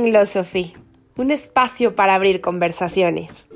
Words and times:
Philosophy, 0.00 0.74
un 1.16 1.30
espacio 1.30 1.94
para 1.94 2.14
abrir 2.14 2.40
conversaciones. 2.40 3.48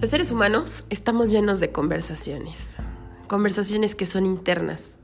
Los 0.00 0.10
seres 0.10 0.30
humanos 0.30 0.86
estamos 0.88 1.30
llenos 1.30 1.60
de 1.60 1.72
conversaciones, 1.72 2.76
conversaciones 3.28 3.94
que 3.94 4.06
son 4.06 4.24
internas 4.24 4.96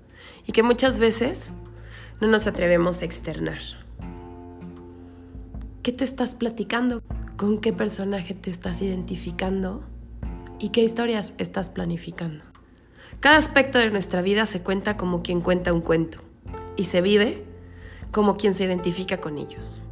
y 0.46 0.52
que 0.52 0.62
muchas 0.62 0.98
veces 0.98 1.52
no 2.20 2.28
nos 2.28 2.46
atrevemos 2.46 3.02
a 3.02 3.04
externar. 3.04 3.60
¿Qué 5.82 5.92
te 5.92 6.04
estás 6.04 6.34
platicando? 6.34 7.02
¿Con 7.36 7.60
qué 7.60 7.74
personaje 7.74 8.34
te 8.34 8.48
estás 8.48 8.80
identificando? 8.80 9.84
¿Y 10.58 10.70
qué 10.70 10.82
historias 10.82 11.34
estás 11.36 11.68
planificando? 11.68 12.49
Cada 13.20 13.36
aspecto 13.36 13.78
de 13.78 13.90
nuestra 13.90 14.22
vida 14.22 14.46
se 14.46 14.62
cuenta 14.62 14.96
como 14.96 15.22
quien 15.22 15.42
cuenta 15.42 15.74
un 15.74 15.82
cuento 15.82 16.22
y 16.76 16.84
se 16.84 17.02
vive 17.02 17.44
como 18.12 18.38
quien 18.38 18.54
se 18.54 18.64
identifica 18.64 19.20
con 19.20 19.36
ellos. 19.36 19.82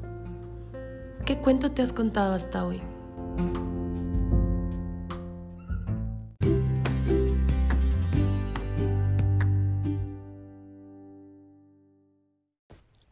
¿Qué 1.27 1.37
cuento 1.37 1.71
te 1.71 1.83
has 1.83 1.93
contado 1.93 2.33
hasta 2.33 2.65
hoy? 2.65 2.81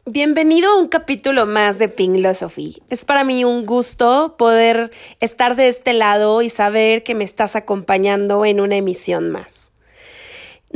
Bienvenido 0.07 0.71
a 0.71 0.79
un 0.79 0.89
capítulo 0.89 1.45
más 1.45 1.79
de 1.79 1.89
Philosophy. 1.91 2.83
Es 2.89 3.05
para 3.05 3.23
mí 3.23 3.45
un 3.45 3.67
gusto 3.67 4.37
poder 4.39 4.91
estar 5.21 5.57
de 5.57 5.69
este 5.69 5.93
lado 5.93 6.41
y 6.41 6.49
saber 6.49 7.03
que 7.03 7.15
me 7.15 7.25
estás 7.25 7.55
acompañando 7.55 8.47
en 8.47 8.63
una 8.63 8.77
emisión 8.77 9.29
más. 9.29 9.66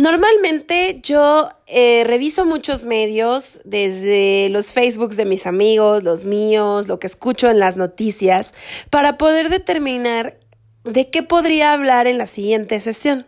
Normalmente 0.01 0.99
yo 1.03 1.51
eh, 1.67 2.05
reviso 2.07 2.47
muchos 2.47 2.87
medios, 2.87 3.61
desde 3.67 4.49
los 4.49 4.73
Facebooks 4.73 5.19
de 5.19 5.27
mis 5.27 5.45
amigos, 5.45 6.03
los 6.05 6.25
míos, 6.25 6.89
lo 6.89 6.99
que 6.99 7.07
escucho 7.07 7.51
en 7.51 7.59
las 7.59 7.77
noticias, 7.77 8.55
para 8.89 9.19
poder 9.19 9.51
determinar 9.51 10.41
de 10.85 11.11
qué 11.11 11.23
podría 11.23 11.75
hablar 11.75 12.07
en 12.07 12.17
la 12.17 12.27
siguiente 12.27 12.81
sesión. 12.81 13.27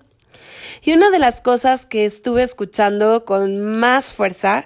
Y 0.80 0.94
una 0.94 1.10
de 1.10 1.18
las 1.18 1.42
cosas 1.42 1.84
que 1.84 2.06
estuve 2.06 2.42
escuchando 2.42 3.26
con 3.26 3.60
más 3.60 4.14
fuerza 4.14 4.64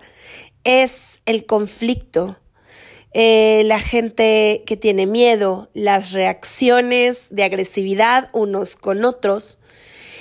es 0.62 1.18
el 1.26 1.44
conflicto, 1.44 2.38
eh, 3.14 3.62
la 3.64 3.80
gente 3.80 4.62
que 4.64 4.76
tiene 4.76 5.06
miedo, 5.06 5.70
las 5.74 6.12
reacciones 6.12 7.26
de 7.30 7.42
agresividad 7.42 8.28
unos 8.32 8.76
con 8.76 9.04
otros. 9.04 9.58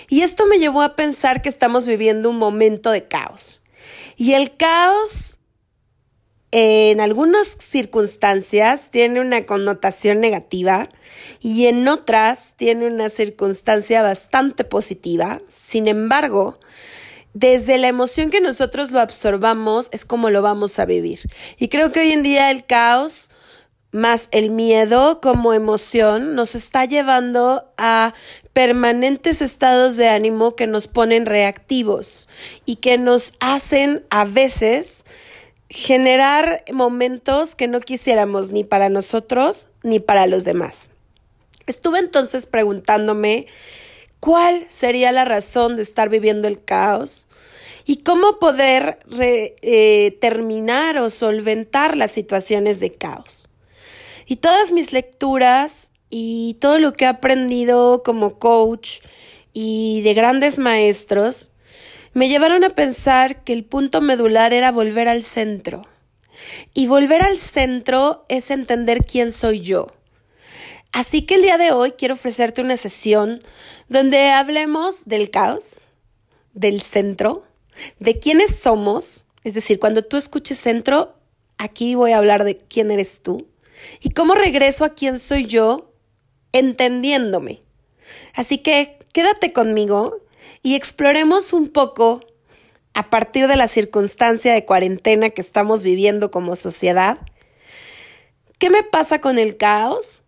Y 0.09 0.21
esto 0.21 0.45
me 0.45 0.59
llevó 0.59 0.81
a 0.81 0.95
pensar 0.95 1.41
que 1.41 1.49
estamos 1.49 1.85
viviendo 1.85 2.29
un 2.29 2.37
momento 2.37 2.91
de 2.91 3.07
caos. 3.07 3.61
Y 4.15 4.33
el 4.33 4.55
caos 4.55 5.37
en 6.51 7.01
algunas 7.01 7.57
circunstancias 7.59 8.89
tiene 8.89 9.19
una 9.19 9.45
connotación 9.45 10.21
negativa 10.21 10.89
y 11.41 11.65
en 11.65 11.85
otras 11.87 12.53
tiene 12.55 12.87
una 12.87 13.09
circunstancia 13.09 14.01
bastante 14.01 14.63
positiva. 14.63 15.41
Sin 15.49 15.89
embargo, 15.89 16.59
desde 17.33 17.77
la 17.77 17.89
emoción 17.89 18.29
que 18.29 18.39
nosotros 18.39 18.91
lo 18.91 19.01
absorbamos 19.01 19.89
es 19.91 20.05
como 20.05 20.29
lo 20.29 20.41
vamos 20.41 20.79
a 20.79 20.85
vivir. 20.85 21.19
Y 21.57 21.67
creo 21.67 21.91
que 21.91 21.99
hoy 21.99 22.13
en 22.13 22.23
día 22.23 22.49
el 22.49 22.65
caos 22.65 23.29
más 23.95 24.27
el 24.31 24.49
miedo 24.49 25.21
como 25.21 25.53
emoción 25.53 26.35
nos 26.35 26.53
está 26.53 26.83
llevando 26.83 27.71
a 27.77 28.13
permanentes 28.51 29.41
estados 29.41 29.95
de 29.95 30.09
ánimo 30.09 30.55
que 30.55 30.67
nos 30.67 30.87
ponen 30.87 31.25
reactivos 31.25 32.27
y 32.65 32.75
que 32.75 32.97
nos 32.97 33.33
hacen 33.39 34.05
a 34.09 34.25
veces 34.25 35.05
generar 35.69 36.63
momentos 36.73 37.55
que 37.55 37.67
no 37.67 37.79
quisiéramos 37.79 38.51
ni 38.51 38.65
para 38.65 38.89
nosotros 38.89 39.69
ni 39.81 39.99
para 39.99 40.27
los 40.27 40.43
demás. 40.43 40.89
Estuve 41.65 41.99
entonces 41.99 42.45
preguntándome 42.45 43.47
cuál 44.19 44.65
sería 44.67 45.13
la 45.13 45.23
razón 45.23 45.77
de 45.77 45.83
estar 45.83 46.09
viviendo 46.09 46.49
el 46.49 46.61
caos 46.61 47.27
y 47.85 47.97
cómo 47.97 48.39
poder 48.39 48.99
eh, 49.19 50.17
terminar 50.19 50.97
o 50.97 51.09
solventar 51.09 51.95
las 51.95 52.11
situaciones 52.11 52.81
de 52.81 52.91
caos. 52.91 53.47
Y 54.25 54.37
todas 54.37 54.71
mis 54.71 54.91
lecturas 54.91 55.89
y 56.09 56.57
todo 56.59 56.79
lo 56.79 56.93
que 56.93 57.05
he 57.05 57.07
aprendido 57.07 58.03
como 58.03 58.39
coach 58.39 58.99
y 59.53 60.01
de 60.01 60.13
grandes 60.13 60.57
maestros 60.57 61.51
me 62.13 62.29
llevaron 62.29 62.63
a 62.63 62.75
pensar 62.75 63.43
que 63.43 63.53
el 63.53 63.65
punto 63.65 64.01
medular 64.01 64.53
era 64.53 64.71
volver 64.71 65.07
al 65.07 65.23
centro. 65.23 65.85
Y 66.73 66.87
volver 66.87 67.21
al 67.21 67.37
centro 67.37 68.25
es 68.29 68.51
entender 68.51 69.05
quién 69.05 69.31
soy 69.31 69.61
yo. 69.61 69.87
Así 70.91 71.23
que 71.23 71.35
el 71.35 71.41
día 71.41 71.57
de 71.57 71.71
hoy 71.71 71.91
quiero 71.91 72.13
ofrecerte 72.13 72.61
una 72.61 72.77
sesión 72.77 73.39
donde 73.89 74.29
hablemos 74.29 75.05
del 75.05 75.29
caos, 75.29 75.87
del 76.53 76.81
centro, 76.81 77.43
de 77.99 78.19
quiénes 78.19 78.55
somos, 78.55 79.25
es 79.43 79.53
decir, 79.53 79.79
cuando 79.79 80.03
tú 80.03 80.15
escuches 80.15 80.57
centro, 80.57 81.15
aquí 81.57 81.95
voy 81.95 82.13
a 82.13 82.17
hablar 82.17 82.45
de 82.45 82.57
quién 82.57 82.91
eres 82.91 83.21
tú 83.21 83.47
y 84.01 84.09
cómo 84.09 84.35
regreso 84.35 84.85
a 84.85 84.93
quién 84.93 85.19
soy 85.19 85.45
yo 85.45 85.93
entendiéndome. 86.51 87.59
Así 88.33 88.59
que 88.59 88.99
quédate 89.13 89.53
conmigo 89.53 90.17
y 90.61 90.75
exploremos 90.75 91.53
un 91.53 91.69
poco 91.69 92.25
a 92.93 93.09
partir 93.09 93.47
de 93.47 93.55
la 93.57 93.67
circunstancia 93.67 94.53
de 94.53 94.65
cuarentena 94.65 95.29
que 95.29 95.41
estamos 95.41 95.83
viviendo 95.83 96.31
como 96.31 96.55
sociedad. 96.55 97.19
¿Qué 98.57 98.69
me 98.69 98.83
pasa 98.83 99.19
con 99.19 99.37
el 99.37 99.57
caos? 99.57 100.21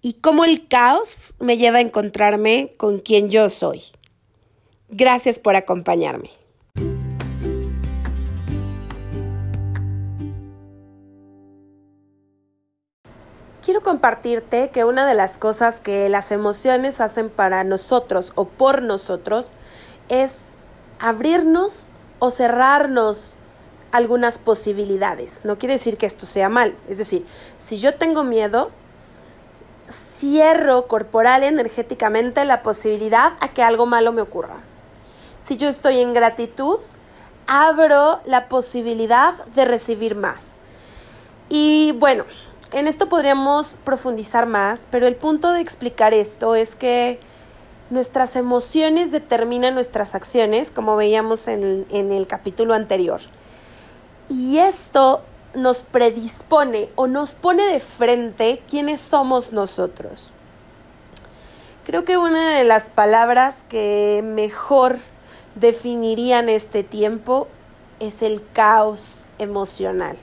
y 0.00 0.14
cómo 0.14 0.44
el 0.44 0.68
caos 0.68 1.34
me 1.40 1.56
lleva 1.56 1.78
a 1.78 1.82
encontrarme 1.82 2.72
con 2.76 3.00
quien 3.00 3.30
yo 3.30 3.50
soy. 3.50 3.82
Gracias 4.88 5.38
por 5.38 5.56
acompañarme. 5.56 6.30
Quiero 13.68 13.82
compartirte 13.82 14.70
que 14.70 14.86
una 14.86 15.06
de 15.06 15.12
las 15.14 15.36
cosas 15.36 15.78
que 15.78 16.08
las 16.08 16.32
emociones 16.32 17.02
hacen 17.02 17.28
para 17.28 17.64
nosotros 17.64 18.32
o 18.34 18.46
por 18.46 18.80
nosotros 18.80 19.48
es 20.08 20.36
abrirnos 20.98 21.88
o 22.18 22.30
cerrarnos 22.30 23.34
algunas 23.92 24.38
posibilidades. 24.38 25.44
No 25.44 25.58
quiere 25.58 25.74
decir 25.74 25.98
que 25.98 26.06
esto 26.06 26.24
sea 26.24 26.48
mal. 26.48 26.78
Es 26.88 26.96
decir, 26.96 27.26
si 27.58 27.78
yo 27.78 27.96
tengo 27.96 28.24
miedo, 28.24 28.70
cierro 30.16 30.86
corporal 30.86 31.44
y 31.44 31.48
energéticamente 31.48 32.46
la 32.46 32.62
posibilidad 32.62 33.34
a 33.38 33.48
que 33.48 33.62
algo 33.62 33.84
malo 33.84 34.14
me 34.14 34.22
ocurra. 34.22 34.60
Si 35.44 35.58
yo 35.58 35.68
estoy 35.68 36.00
en 36.00 36.14
gratitud, 36.14 36.78
abro 37.46 38.22
la 38.24 38.48
posibilidad 38.48 39.34
de 39.44 39.66
recibir 39.66 40.16
más. 40.16 40.42
Y 41.50 41.92
bueno, 41.98 42.24
en 42.72 42.86
esto 42.86 43.08
podríamos 43.08 43.78
profundizar 43.84 44.46
más, 44.46 44.86
pero 44.90 45.06
el 45.06 45.16
punto 45.16 45.52
de 45.52 45.60
explicar 45.60 46.14
esto 46.14 46.54
es 46.54 46.74
que 46.74 47.20
nuestras 47.90 48.36
emociones 48.36 49.10
determinan 49.10 49.74
nuestras 49.74 50.14
acciones, 50.14 50.70
como 50.70 50.96
veíamos 50.96 51.48
en, 51.48 51.86
en 51.90 52.12
el 52.12 52.26
capítulo 52.26 52.74
anterior. 52.74 53.20
Y 54.28 54.58
esto 54.58 55.22
nos 55.54 55.82
predispone 55.82 56.90
o 56.94 57.06
nos 57.06 57.34
pone 57.34 57.64
de 57.64 57.80
frente 57.80 58.62
quiénes 58.68 59.00
somos 59.00 59.52
nosotros. 59.52 60.30
Creo 61.86 62.04
que 62.04 62.18
una 62.18 62.56
de 62.56 62.64
las 62.64 62.90
palabras 62.90 63.56
que 63.70 64.20
mejor 64.22 64.98
definirían 65.54 66.50
este 66.50 66.82
tiempo 66.82 67.48
es 67.98 68.20
el 68.20 68.46
caos 68.52 69.24
emocional. 69.38 70.18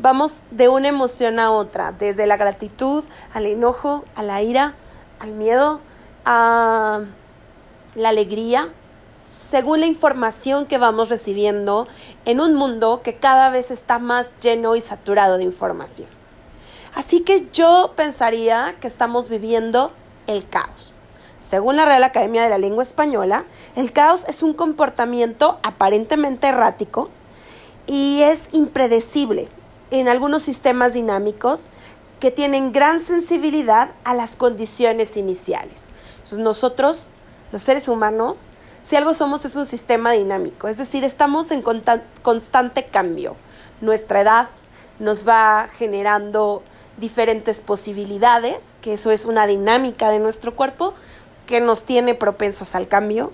Vamos 0.00 0.38
de 0.52 0.68
una 0.68 0.86
emoción 0.86 1.40
a 1.40 1.50
otra, 1.50 1.90
desde 1.90 2.28
la 2.28 2.36
gratitud 2.36 3.02
al 3.34 3.46
enojo, 3.46 4.04
a 4.14 4.22
la 4.22 4.40
ira, 4.42 4.76
al 5.18 5.32
miedo, 5.32 5.80
a 6.24 7.00
la 7.96 8.08
alegría, 8.08 8.68
según 9.20 9.80
la 9.80 9.86
información 9.86 10.66
que 10.66 10.78
vamos 10.78 11.08
recibiendo 11.08 11.88
en 12.26 12.40
un 12.40 12.54
mundo 12.54 13.02
que 13.02 13.16
cada 13.16 13.50
vez 13.50 13.72
está 13.72 13.98
más 13.98 14.30
lleno 14.40 14.76
y 14.76 14.80
saturado 14.80 15.36
de 15.36 15.42
información. 15.42 16.08
Así 16.94 17.22
que 17.22 17.48
yo 17.52 17.94
pensaría 17.96 18.76
que 18.80 18.86
estamos 18.86 19.28
viviendo 19.28 19.90
el 20.28 20.48
caos. 20.48 20.94
Según 21.40 21.74
la 21.74 21.86
Real 21.86 22.04
Academia 22.04 22.44
de 22.44 22.50
la 22.50 22.58
Lengua 22.58 22.84
Española, 22.84 23.46
el 23.74 23.92
caos 23.92 24.24
es 24.28 24.44
un 24.44 24.54
comportamiento 24.54 25.58
aparentemente 25.64 26.46
errático 26.46 27.10
y 27.88 28.22
es 28.22 28.42
impredecible 28.52 29.48
en 29.90 30.08
algunos 30.08 30.42
sistemas 30.42 30.92
dinámicos 30.92 31.70
que 32.20 32.30
tienen 32.30 32.72
gran 32.72 33.00
sensibilidad 33.00 33.92
a 34.04 34.14
las 34.14 34.36
condiciones 34.36 35.16
iniciales. 35.16 35.82
nosotros 36.32 37.08
los 37.52 37.62
seres 37.62 37.88
humanos, 37.88 38.40
si 38.82 38.96
algo 38.96 39.14
somos 39.14 39.44
es 39.44 39.56
un 39.56 39.66
sistema 39.66 40.12
dinámico, 40.12 40.68
es 40.68 40.76
decir, 40.76 41.04
estamos 41.04 41.50
en 41.50 41.62
constante 42.22 42.86
cambio. 42.86 43.36
Nuestra 43.80 44.20
edad 44.20 44.48
nos 44.98 45.26
va 45.26 45.68
generando 45.78 46.62
diferentes 46.98 47.60
posibilidades, 47.60 48.62
que 48.82 48.94
eso 48.94 49.10
es 49.10 49.24
una 49.24 49.46
dinámica 49.46 50.10
de 50.10 50.18
nuestro 50.18 50.54
cuerpo 50.56 50.94
que 51.46 51.60
nos 51.60 51.84
tiene 51.84 52.14
propensos 52.14 52.74
al 52.74 52.88
cambio. 52.88 53.32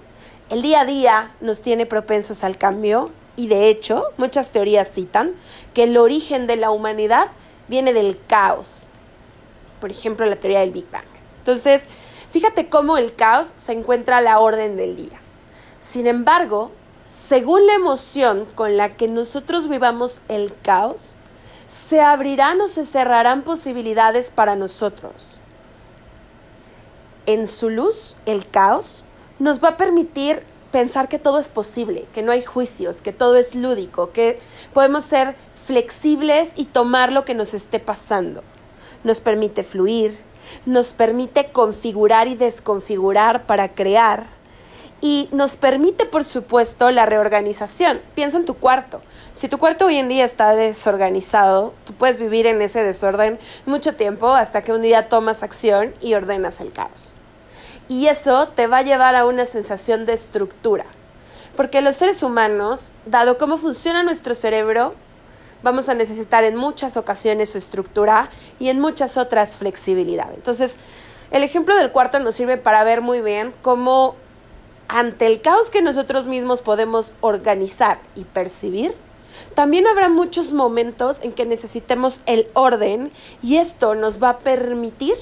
El 0.50 0.62
día 0.62 0.82
a 0.82 0.84
día 0.84 1.34
nos 1.40 1.62
tiene 1.62 1.86
propensos 1.86 2.44
al 2.44 2.58
cambio 2.58 3.10
y 3.36 3.48
de 3.48 3.68
hecho 3.68 4.04
muchas 4.16 4.50
teorías 4.50 4.90
citan 4.90 5.34
que 5.72 5.84
el 5.84 5.96
origen 5.96 6.46
de 6.46 6.56
la 6.56 6.70
humanidad 6.70 7.28
viene 7.68 7.92
del 7.92 8.18
caos. 8.26 8.88
Por 9.80 9.90
ejemplo, 9.90 10.26
la 10.26 10.36
teoría 10.36 10.60
del 10.60 10.70
Big 10.70 10.90
Bang. 10.90 11.04
Entonces, 11.38 11.84
fíjate 12.30 12.68
cómo 12.68 12.96
el 12.96 13.14
caos 13.14 13.54
se 13.56 13.72
encuentra 13.72 14.18
a 14.18 14.22
la 14.22 14.38
orden 14.38 14.76
del 14.76 14.96
día. 14.96 15.20
Sin 15.80 16.06
embargo, 16.06 16.70
según 17.04 17.66
la 17.66 17.74
emoción 17.74 18.46
con 18.54 18.76
la 18.76 18.96
que 18.96 19.08
nosotros 19.08 19.68
vivamos 19.68 20.20
el 20.28 20.54
caos, 20.62 21.16
se 21.68 22.00
abrirán 22.00 22.60
o 22.60 22.68
se 22.68 22.86
cerrarán 22.86 23.42
posibilidades 23.42 24.30
para 24.30 24.56
nosotros. 24.56 25.12
En 27.26 27.46
su 27.46 27.68
luz, 27.68 28.16
el 28.26 28.48
caos 28.48 29.04
nos 29.38 29.62
va 29.62 29.70
a 29.70 29.76
permitir 29.76 30.44
pensar 30.74 31.08
que 31.08 31.20
todo 31.20 31.38
es 31.38 31.46
posible, 31.46 32.04
que 32.12 32.24
no 32.24 32.32
hay 32.32 32.42
juicios, 32.42 33.00
que 33.00 33.12
todo 33.12 33.36
es 33.36 33.54
lúdico, 33.54 34.10
que 34.10 34.40
podemos 34.72 35.04
ser 35.04 35.36
flexibles 35.66 36.48
y 36.56 36.64
tomar 36.64 37.12
lo 37.12 37.24
que 37.24 37.32
nos 37.32 37.54
esté 37.54 37.78
pasando. 37.78 38.42
Nos 39.04 39.20
permite 39.20 39.62
fluir, 39.62 40.18
nos 40.66 40.92
permite 40.92 41.52
configurar 41.52 42.26
y 42.26 42.34
desconfigurar 42.34 43.46
para 43.46 43.72
crear 43.76 44.26
y 45.00 45.28
nos 45.30 45.56
permite, 45.56 46.06
por 46.06 46.24
supuesto, 46.24 46.90
la 46.90 47.06
reorganización. 47.06 48.00
Piensa 48.16 48.38
en 48.38 48.44
tu 48.44 48.54
cuarto. 48.54 49.00
Si 49.32 49.46
tu 49.46 49.58
cuarto 49.58 49.86
hoy 49.86 49.98
en 49.98 50.08
día 50.08 50.24
está 50.24 50.56
desorganizado, 50.56 51.72
tú 51.84 51.92
puedes 51.92 52.18
vivir 52.18 52.48
en 52.48 52.60
ese 52.60 52.82
desorden 52.82 53.38
mucho 53.64 53.94
tiempo 53.94 54.34
hasta 54.34 54.64
que 54.64 54.72
un 54.72 54.82
día 54.82 55.08
tomas 55.08 55.44
acción 55.44 55.94
y 56.00 56.14
ordenas 56.14 56.58
el 56.58 56.72
caos. 56.72 57.14
Y 57.88 58.06
eso 58.06 58.48
te 58.48 58.66
va 58.66 58.78
a 58.78 58.82
llevar 58.82 59.14
a 59.14 59.26
una 59.26 59.44
sensación 59.44 60.06
de 60.06 60.14
estructura. 60.14 60.86
Porque 61.56 61.80
los 61.80 61.96
seres 61.96 62.22
humanos, 62.22 62.92
dado 63.06 63.38
cómo 63.38 63.58
funciona 63.58 64.02
nuestro 64.02 64.34
cerebro, 64.34 64.94
vamos 65.62 65.88
a 65.88 65.94
necesitar 65.94 66.44
en 66.44 66.56
muchas 66.56 66.96
ocasiones 66.96 67.50
su 67.50 67.58
estructura 67.58 68.30
y 68.58 68.68
en 68.68 68.80
muchas 68.80 69.16
otras 69.16 69.56
flexibilidad. 69.56 70.30
Entonces, 70.34 70.76
el 71.30 71.42
ejemplo 71.42 71.74
del 71.76 71.92
cuarto 71.92 72.18
nos 72.18 72.34
sirve 72.34 72.56
para 72.56 72.84
ver 72.84 73.00
muy 73.00 73.20
bien 73.20 73.54
cómo 73.62 74.16
ante 74.88 75.26
el 75.26 75.40
caos 75.40 75.70
que 75.70 75.82
nosotros 75.82 76.26
mismos 76.26 76.60
podemos 76.60 77.12
organizar 77.20 77.98
y 78.14 78.24
percibir, 78.24 78.94
también 79.54 79.86
habrá 79.86 80.08
muchos 80.08 80.52
momentos 80.52 81.22
en 81.22 81.32
que 81.32 81.46
necesitemos 81.46 82.20
el 82.26 82.48
orden 82.54 83.10
y 83.42 83.56
esto 83.56 83.94
nos 83.94 84.22
va 84.22 84.28
a 84.30 84.38
permitir 84.38 85.14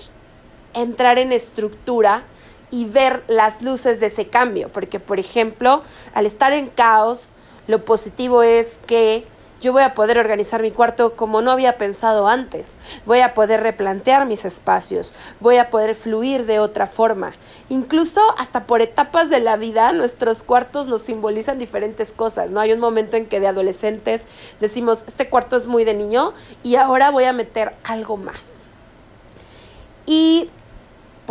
entrar 0.74 1.18
en 1.18 1.32
estructura 1.32 2.24
y 2.72 2.86
ver 2.86 3.22
las 3.28 3.62
luces 3.62 4.00
de 4.00 4.06
ese 4.06 4.26
cambio, 4.26 4.70
porque 4.70 4.98
por 4.98 5.20
ejemplo, 5.20 5.82
al 6.14 6.26
estar 6.26 6.52
en 6.52 6.68
caos, 6.68 7.32
lo 7.68 7.84
positivo 7.84 8.42
es 8.42 8.80
que 8.86 9.26
yo 9.60 9.72
voy 9.72 9.84
a 9.84 9.94
poder 9.94 10.18
organizar 10.18 10.60
mi 10.60 10.72
cuarto 10.72 11.14
como 11.14 11.40
no 11.40 11.52
había 11.52 11.78
pensado 11.78 12.26
antes. 12.26 12.70
Voy 13.06 13.20
a 13.20 13.32
poder 13.32 13.62
replantear 13.62 14.26
mis 14.26 14.44
espacios. 14.44 15.14
Voy 15.38 15.58
a 15.58 15.70
poder 15.70 15.94
fluir 15.94 16.46
de 16.46 16.58
otra 16.58 16.88
forma. 16.88 17.34
Incluso 17.68 18.20
hasta 18.38 18.66
por 18.66 18.82
etapas 18.82 19.30
de 19.30 19.38
la 19.38 19.56
vida, 19.56 19.92
nuestros 19.92 20.42
cuartos 20.42 20.88
nos 20.88 21.02
simbolizan 21.02 21.60
diferentes 21.60 22.10
cosas, 22.10 22.50
¿no? 22.50 22.58
Hay 22.58 22.72
un 22.72 22.80
momento 22.80 23.16
en 23.16 23.26
que 23.26 23.38
de 23.38 23.46
adolescentes 23.46 24.24
decimos, 24.58 25.04
este 25.06 25.28
cuarto 25.28 25.56
es 25.56 25.68
muy 25.68 25.84
de 25.84 25.94
niño 25.94 26.34
y 26.64 26.74
ahora 26.74 27.10
voy 27.10 27.24
a 27.24 27.32
meter 27.32 27.76
algo 27.84 28.16
más. 28.16 28.62
Y 30.06 30.50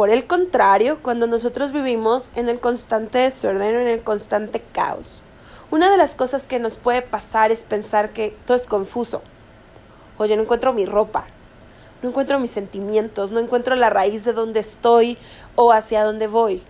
por 0.01 0.09
el 0.09 0.25
contrario, 0.25 0.97
cuando 1.03 1.27
nosotros 1.27 1.71
vivimos 1.71 2.31
en 2.33 2.49
el 2.49 2.59
constante 2.59 3.19
desorden, 3.19 3.75
en 3.75 3.87
el 3.87 4.01
constante 4.01 4.59
caos, 4.59 5.21
una 5.69 5.91
de 5.91 5.97
las 5.97 6.15
cosas 6.15 6.47
que 6.47 6.57
nos 6.57 6.75
puede 6.75 7.03
pasar 7.03 7.51
es 7.51 7.59
pensar 7.59 8.09
que 8.09 8.35
todo 8.47 8.57
es 8.57 8.63
confuso. 8.63 9.21
Oye, 10.17 10.35
no 10.35 10.41
encuentro 10.41 10.73
mi 10.73 10.87
ropa, 10.87 11.27
no 12.01 12.09
encuentro 12.09 12.39
mis 12.39 12.49
sentimientos, 12.49 13.29
no 13.29 13.39
encuentro 13.39 13.75
la 13.75 13.91
raíz 13.91 14.25
de 14.25 14.33
dónde 14.33 14.61
estoy 14.61 15.19
o 15.53 15.71
hacia 15.71 16.03
dónde 16.03 16.25
voy. 16.25 16.63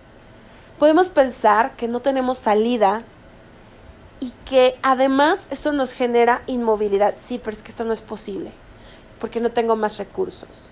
Podemos 0.78 1.08
pensar 1.08 1.74
que 1.74 1.88
no 1.88 2.00
tenemos 2.00 2.36
salida 2.36 3.02
y 4.20 4.34
que 4.44 4.78
además 4.82 5.46
eso 5.48 5.72
nos 5.72 5.94
genera 5.94 6.42
inmovilidad. 6.46 7.14
Sí, 7.16 7.40
pero 7.42 7.56
es 7.56 7.62
que 7.62 7.70
esto 7.70 7.84
no 7.84 7.94
es 7.94 8.02
posible, 8.02 8.52
porque 9.18 9.40
no 9.40 9.52
tengo 9.52 9.74
más 9.74 9.96
recursos. 9.96 10.70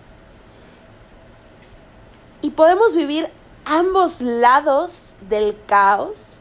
Y 2.43 2.51
podemos 2.51 2.97
vivir 2.97 3.29
ambos 3.65 4.21
lados 4.21 5.17
del 5.29 5.57
caos 5.67 6.39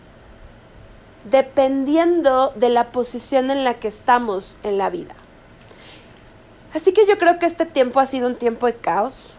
dependiendo 1.30 2.54
de 2.56 2.70
la 2.70 2.92
posición 2.92 3.52
en 3.52 3.64
la 3.64 3.76
que 3.76 3.88
estamos 3.88 4.58
en 4.64 4.78
la 4.78 4.90
vida. 4.90 5.16
Así 6.74 6.94
que 6.94 7.06
yo 7.06 7.18
creo 7.18 7.40
que 7.40 7.46
este 7.46 7.66
tiempo 7.66 8.00
ha 8.00 8.06
sido 8.06 8.28
un 8.28 8.36
tiempo 8.36 8.68
de 8.68 8.76
caos 8.76 9.32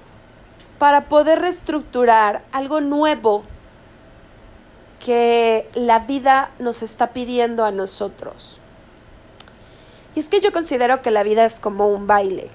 para 0.79 1.09
poder 1.09 1.41
reestructurar 1.41 2.43
algo 2.53 2.81
nuevo 2.81 3.45
que 4.99 5.69
la 5.75 6.01
vida 6.01 6.51
nos 6.59 6.83
está 6.83 7.09
pidiendo 7.09 7.65
a 7.65 7.71
nosotros. 7.71 8.59
Y 10.15 10.21
es 10.21 10.29
que 10.29 10.41
yo 10.41 10.53
considero 10.53 11.03
que 11.03 11.11
la 11.11 11.23
vida 11.23 11.45
es 11.45 11.61
como 11.61 11.87
un 11.87 12.07
baile. 12.07 12.51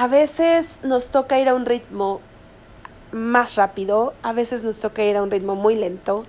A 0.00 0.06
veces 0.06 0.78
nos 0.84 1.08
toca 1.08 1.40
ir 1.40 1.48
a 1.48 1.56
un 1.56 1.66
ritmo 1.66 2.20
más 3.10 3.56
rápido, 3.56 4.14
a 4.22 4.32
veces 4.32 4.62
nos 4.62 4.78
toca 4.78 5.02
ir 5.02 5.16
a 5.16 5.24
un 5.24 5.30
ritmo 5.32 5.56
muy 5.56 5.74
lento, 5.74 6.24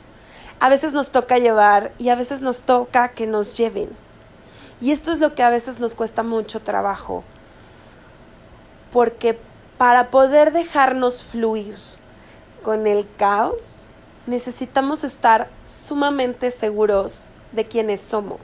a 0.60 0.70
veces 0.70 0.94
nos 0.94 1.12
toca 1.12 1.38
llevar 1.38 1.92
y 2.00 2.10
a 2.10 2.16
veces 2.16 2.42
nos 2.42 2.64
toca 2.64 3.10
que 3.10 3.28
nos 3.28 3.56
lleven. 3.56 3.92
Y 4.82 4.90
esto 4.90 5.12
es 5.12 5.20
lo 5.20 5.36
que 5.36 5.44
a 5.44 5.52
veces 5.52 5.80
nos 5.80 5.94
cuesta 5.94 6.24
mucho 6.24 6.62
trabajo. 6.62 7.24
Porque 8.92 9.38
para 9.78 10.10
poder 10.10 10.52
dejarnos 10.52 11.24
fluir 11.24 11.78
con 12.64 12.88
el 12.88 13.08
caos, 13.18 13.82
necesitamos 14.26 15.04
estar 15.04 15.48
sumamente 15.68 16.50
seguros 16.50 17.26
de 17.52 17.66
quiénes 17.66 18.02
somos. 18.02 18.40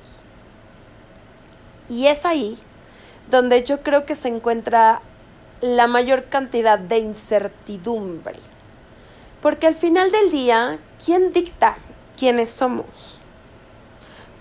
Y 1.89 2.05
es 2.05 2.25
ahí 2.25 2.59
donde 3.31 3.63
yo 3.63 3.81
creo 3.81 4.05
que 4.05 4.13
se 4.13 4.27
encuentra 4.27 5.01
la 5.61 5.87
mayor 5.87 6.25
cantidad 6.25 6.79
de 6.79 6.99
incertidumbre. 6.99 8.39
Porque 9.41 9.67
al 9.67 9.75
final 9.75 10.11
del 10.11 10.31
día, 10.31 10.79
¿quién 11.03 11.31
dicta 11.33 11.77
quiénes 12.15 12.49
somos. 12.49 13.19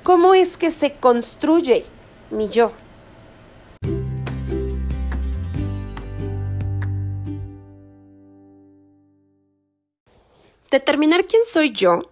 ¿Cómo 0.03 0.35
es 0.35 0.57
que 0.57 0.71
se 0.71 0.95
construye 0.95 1.85
mi 2.31 2.49
yo? 2.49 2.73
Determinar 10.71 11.27
quién 11.27 11.43
soy 11.47 11.73
yo 11.73 12.11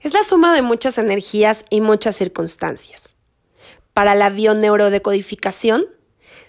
es 0.00 0.12
la 0.12 0.22
suma 0.22 0.54
de 0.54 0.62
muchas 0.62 0.98
energías 0.98 1.64
y 1.70 1.80
muchas 1.80 2.16
circunstancias. 2.16 3.14
Para 3.94 4.14
la 4.14 4.30
bioneurodecodificación, 4.30 5.86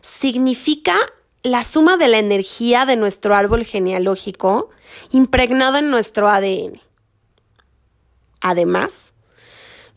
significa 0.02 0.96
la 1.44 1.64
suma 1.64 1.98
de 1.98 2.08
la 2.08 2.20
energía 2.20 2.86
de 2.86 2.96
nuestro 2.96 3.36
árbol 3.36 3.66
genealógico 3.66 4.70
impregnado 5.12 5.78
en 5.78 5.90
nuestro 5.90 6.30
ADN. 6.30 6.80
Además, 8.42 9.14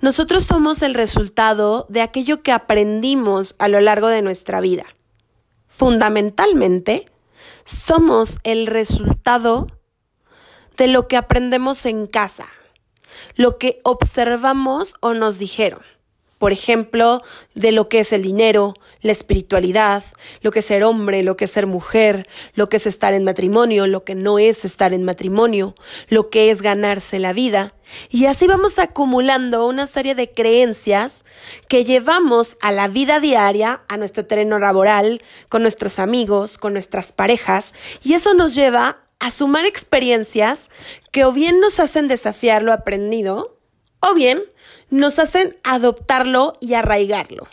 nosotros 0.00 0.44
somos 0.44 0.82
el 0.82 0.94
resultado 0.94 1.86
de 1.88 2.02
aquello 2.02 2.42
que 2.42 2.52
aprendimos 2.52 3.54
a 3.58 3.68
lo 3.68 3.80
largo 3.80 4.08
de 4.08 4.22
nuestra 4.22 4.60
vida. 4.60 4.84
Fundamentalmente, 5.66 7.06
somos 7.64 8.38
el 8.44 8.66
resultado 8.66 9.66
de 10.76 10.88
lo 10.88 11.08
que 11.08 11.16
aprendemos 11.16 11.86
en 11.86 12.06
casa, 12.06 12.46
lo 13.36 13.58
que 13.58 13.80
observamos 13.82 14.94
o 15.00 15.14
nos 15.14 15.38
dijeron 15.38 15.82
por 16.44 16.52
ejemplo, 16.52 17.22
de 17.54 17.72
lo 17.72 17.88
que 17.88 18.00
es 18.00 18.12
el 18.12 18.20
dinero, 18.20 18.74
la 19.04 19.12
espiritualidad, 19.12 20.02
lo 20.40 20.50
que 20.50 20.60
es 20.60 20.64
ser 20.64 20.82
hombre, 20.82 21.22
lo 21.22 21.36
que 21.36 21.44
es 21.44 21.50
ser 21.50 21.66
mujer, 21.66 22.26
lo 22.54 22.70
que 22.70 22.78
es 22.78 22.86
estar 22.86 23.12
en 23.12 23.22
matrimonio, 23.22 23.86
lo 23.86 24.02
que 24.02 24.14
no 24.14 24.38
es 24.38 24.64
estar 24.64 24.94
en 24.94 25.04
matrimonio, 25.04 25.74
lo 26.08 26.30
que 26.30 26.50
es 26.50 26.62
ganarse 26.62 27.18
la 27.18 27.34
vida. 27.34 27.74
Y 28.08 28.24
así 28.24 28.46
vamos 28.46 28.78
acumulando 28.78 29.66
una 29.66 29.86
serie 29.86 30.14
de 30.14 30.32
creencias 30.32 31.26
que 31.68 31.84
llevamos 31.84 32.56
a 32.62 32.72
la 32.72 32.88
vida 32.88 33.20
diaria, 33.20 33.82
a 33.88 33.98
nuestro 33.98 34.24
terreno 34.24 34.58
laboral, 34.58 35.20
con 35.50 35.60
nuestros 35.60 35.98
amigos, 35.98 36.56
con 36.56 36.72
nuestras 36.72 37.12
parejas, 37.12 37.74
y 38.02 38.14
eso 38.14 38.32
nos 38.32 38.54
lleva 38.54 39.04
a 39.18 39.30
sumar 39.30 39.66
experiencias 39.66 40.70
que 41.12 41.26
o 41.26 41.32
bien 41.32 41.60
nos 41.60 41.78
hacen 41.78 42.08
desafiar 42.08 42.62
lo 42.62 42.72
aprendido, 42.72 43.58
o 44.00 44.14
bien 44.14 44.42
nos 44.88 45.18
hacen 45.18 45.58
adoptarlo 45.62 46.54
y 46.60 46.72
arraigarlo. 46.72 47.46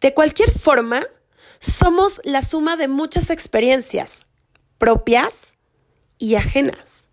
De 0.00 0.14
cualquier 0.14 0.50
forma, 0.50 1.06
somos 1.58 2.20
la 2.24 2.42
suma 2.42 2.76
de 2.76 2.88
muchas 2.88 3.30
experiencias 3.30 4.22
propias 4.78 5.54
y 6.18 6.34
ajenas. 6.34 7.08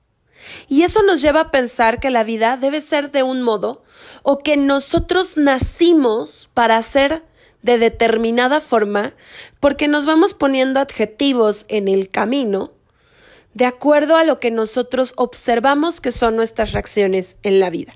Y 0.68 0.84
eso 0.84 1.04
nos 1.04 1.22
lleva 1.22 1.42
a 1.42 1.52
pensar 1.52 2.00
que 2.00 2.10
la 2.10 2.24
vida 2.24 2.58
debe 2.58 2.82
ser 2.82 3.12
de 3.12 3.24
un 3.24 3.42
modo 3.42 3.84
o 4.24 4.40
que 4.40 4.58
nosotros 4.58 5.38
nacimos 5.38 6.50
para 6.54 6.82
ser 6.82 7.24
de 7.62 7.78
determinada 7.78 8.60
forma 8.60 9.14
porque 9.60 9.88
nos 9.88 10.06
vamos 10.06 10.34
poniendo 10.34 10.80
adjetivos 10.80 11.66
en 11.68 11.88
el 11.88 12.10
camino 12.10 12.72
de 13.54 13.66
acuerdo 13.66 14.16
a 14.16 14.24
lo 14.24 14.40
que 14.40 14.50
nosotros 14.50 15.14
observamos 15.18 16.02
que 16.02 16.12
son 16.12 16.36
nuestras 16.36 16.72
reacciones 16.72 17.38
en 17.44 17.60
la 17.60 17.70
vida. 17.70 17.96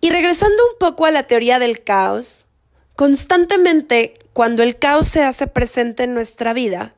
Y 0.00 0.10
regresando 0.10 0.56
un 0.72 0.78
poco 0.78 1.06
a 1.06 1.10
la 1.10 1.24
teoría 1.24 1.58
del 1.58 1.82
caos, 1.82 2.45
constantemente 2.96 4.18
cuando 4.32 4.62
el 4.62 4.78
caos 4.78 5.06
se 5.06 5.22
hace 5.22 5.46
presente 5.46 6.02
en 6.02 6.14
nuestra 6.14 6.52
vida, 6.52 6.94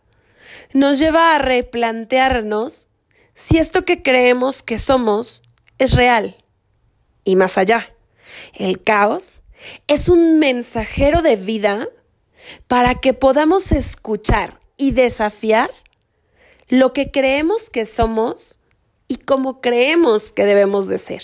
nos 0.73 0.99
lleva 0.99 1.35
a 1.35 1.39
replantearnos 1.39 2.89
si 3.35 3.59
esto 3.59 3.85
que 3.85 4.03
creemos 4.03 4.63
que 4.63 4.79
somos 4.79 5.43
es 5.79 5.95
real. 5.95 6.43
Y 7.25 7.37
más 7.37 7.59
allá, 7.59 7.95
el 8.55 8.83
caos 8.83 9.43
es 9.87 10.09
un 10.09 10.39
mensajero 10.39 11.23
de 11.23 11.37
vida 11.37 11.89
para 12.67 12.95
que 12.95 13.15
podamos 13.15 13.73
escuchar 13.73 14.61
y 14.77 14.93
desafiar 14.93 15.71
lo 16.69 16.93
que 16.93 17.11
creemos 17.11 17.71
que 17.71 17.85
somos 17.85 18.59
y 19.09 19.17
cómo 19.17 19.61
creemos 19.61 20.33
que 20.33 20.45
debemos 20.45 20.89
de 20.89 20.99
ser. 20.99 21.23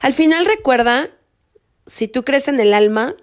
Al 0.00 0.12
final 0.12 0.46
recuerda, 0.46 1.10
si 1.86 2.08
tú 2.08 2.24
crees 2.24 2.48
en 2.48 2.60
el 2.60 2.74
alma, 2.74 3.16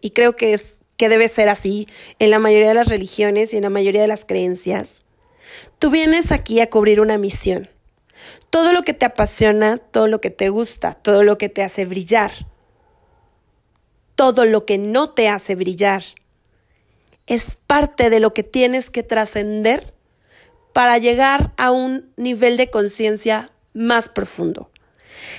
y 0.00 0.10
creo 0.10 0.36
que 0.36 0.52
es 0.52 0.78
que 0.96 1.08
debe 1.08 1.28
ser 1.28 1.48
así 1.48 1.88
en 2.18 2.30
la 2.30 2.38
mayoría 2.38 2.68
de 2.68 2.74
las 2.74 2.88
religiones 2.88 3.54
y 3.54 3.56
en 3.56 3.62
la 3.62 3.70
mayoría 3.70 4.02
de 4.02 4.06
las 4.06 4.26
creencias, 4.26 5.02
tú 5.78 5.90
vienes 5.90 6.30
aquí 6.30 6.60
a 6.60 6.68
cubrir 6.68 7.00
una 7.00 7.16
misión. 7.16 7.70
Todo 8.50 8.72
lo 8.72 8.82
que 8.82 8.92
te 8.92 9.06
apasiona, 9.06 9.78
todo 9.78 10.08
lo 10.08 10.20
que 10.20 10.28
te 10.28 10.50
gusta, 10.50 10.92
todo 10.92 11.22
lo 11.22 11.38
que 11.38 11.48
te 11.48 11.62
hace 11.62 11.86
brillar, 11.86 12.32
todo 14.14 14.44
lo 14.44 14.66
que 14.66 14.76
no 14.76 15.14
te 15.14 15.30
hace 15.30 15.54
brillar, 15.54 16.04
es 17.26 17.56
parte 17.66 18.10
de 18.10 18.20
lo 18.20 18.34
que 18.34 18.42
tienes 18.42 18.90
que 18.90 19.02
trascender 19.02 19.94
para 20.74 20.98
llegar 20.98 21.54
a 21.56 21.70
un 21.70 22.12
nivel 22.16 22.58
de 22.58 22.68
conciencia 22.68 23.52
más 23.72 24.10
profundo. 24.10 24.70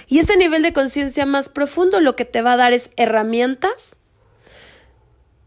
Y 0.08 0.18
ese 0.18 0.38
nivel 0.38 0.64
de 0.64 0.74
conciencia 0.74 1.28
más 1.28 1.50
profundo 1.50 2.00
lo 2.02 2.16
que 2.16 2.26
te 2.26 2.42
va 2.42 2.54
a 2.54 2.58
dar 2.58 2.74
es 2.74 2.90
herramientas 2.98 3.98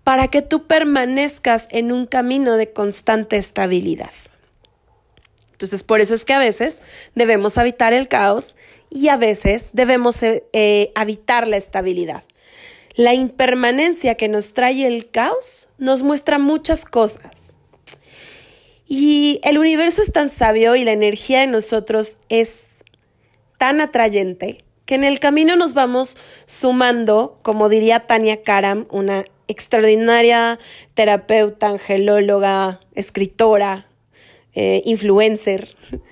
para 0.04 0.28
que 0.28 0.42
tú 0.42 0.66
permanezcas 0.66 1.66
en 1.70 1.90
un 1.90 2.06
camino 2.06 2.56
de 2.56 2.72
constante 2.72 3.36
estabilidad. 3.36 4.10
Entonces, 5.52 5.82
por 5.82 6.00
eso 6.00 6.14
es 6.14 6.24
que 6.24 6.34
a 6.34 6.38
veces 6.38 6.82
debemos 7.14 7.56
habitar 7.56 7.92
el 7.94 8.08
caos 8.08 8.54
y 8.90 9.08
a 9.08 9.16
veces 9.16 9.70
debemos 9.72 10.22
eh, 10.22 10.44
eh, 10.52 10.92
habitar 10.94 11.48
la 11.48 11.56
estabilidad. 11.56 12.22
La 12.96 13.14
impermanencia 13.14 14.16
que 14.16 14.28
nos 14.28 14.52
trae 14.52 14.86
el 14.86 15.10
caos 15.10 15.68
nos 15.78 16.02
muestra 16.02 16.38
muchas 16.38 16.84
cosas. 16.84 17.56
Y 18.86 19.40
el 19.42 19.58
universo 19.58 20.02
es 20.02 20.12
tan 20.12 20.28
sabio 20.28 20.76
y 20.76 20.84
la 20.84 20.92
energía 20.92 21.40
de 21.40 21.46
nosotros 21.46 22.18
es 22.28 22.60
tan 23.56 23.80
atrayente 23.80 24.64
que 24.84 24.96
en 24.96 25.04
el 25.04 25.18
camino 25.18 25.56
nos 25.56 25.72
vamos 25.72 26.18
sumando, 26.44 27.38
como 27.42 27.68
diría 27.68 28.06
Tania 28.06 28.42
Karam, 28.42 28.86
una 28.90 29.24
extraordinaria 29.48 30.58
terapeuta, 30.94 31.68
angelóloga, 31.68 32.80
escritora, 32.94 33.88
eh, 34.54 34.82
influencer. 34.84 35.76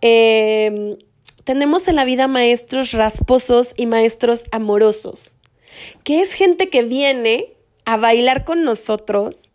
Em, 0.00 0.96
tenemos 1.42 1.88
en 1.88 1.96
la 1.96 2.04
vida 2.04 2.28
maestros 2.28 2.92
rasposos 2.92 3.74
y 3.76 3.86
maestros 3.86 4.44
amorosos, 4.52 5.34
que 6.04 6.20
es 6.20 6.32
gente 6.32 6.68
que 6.68 6.84
viene 6.84 7.56
a 7.84 7.96
bailar 7.96 8.44
con 8.44 8.62
nosotros 8.62 9.50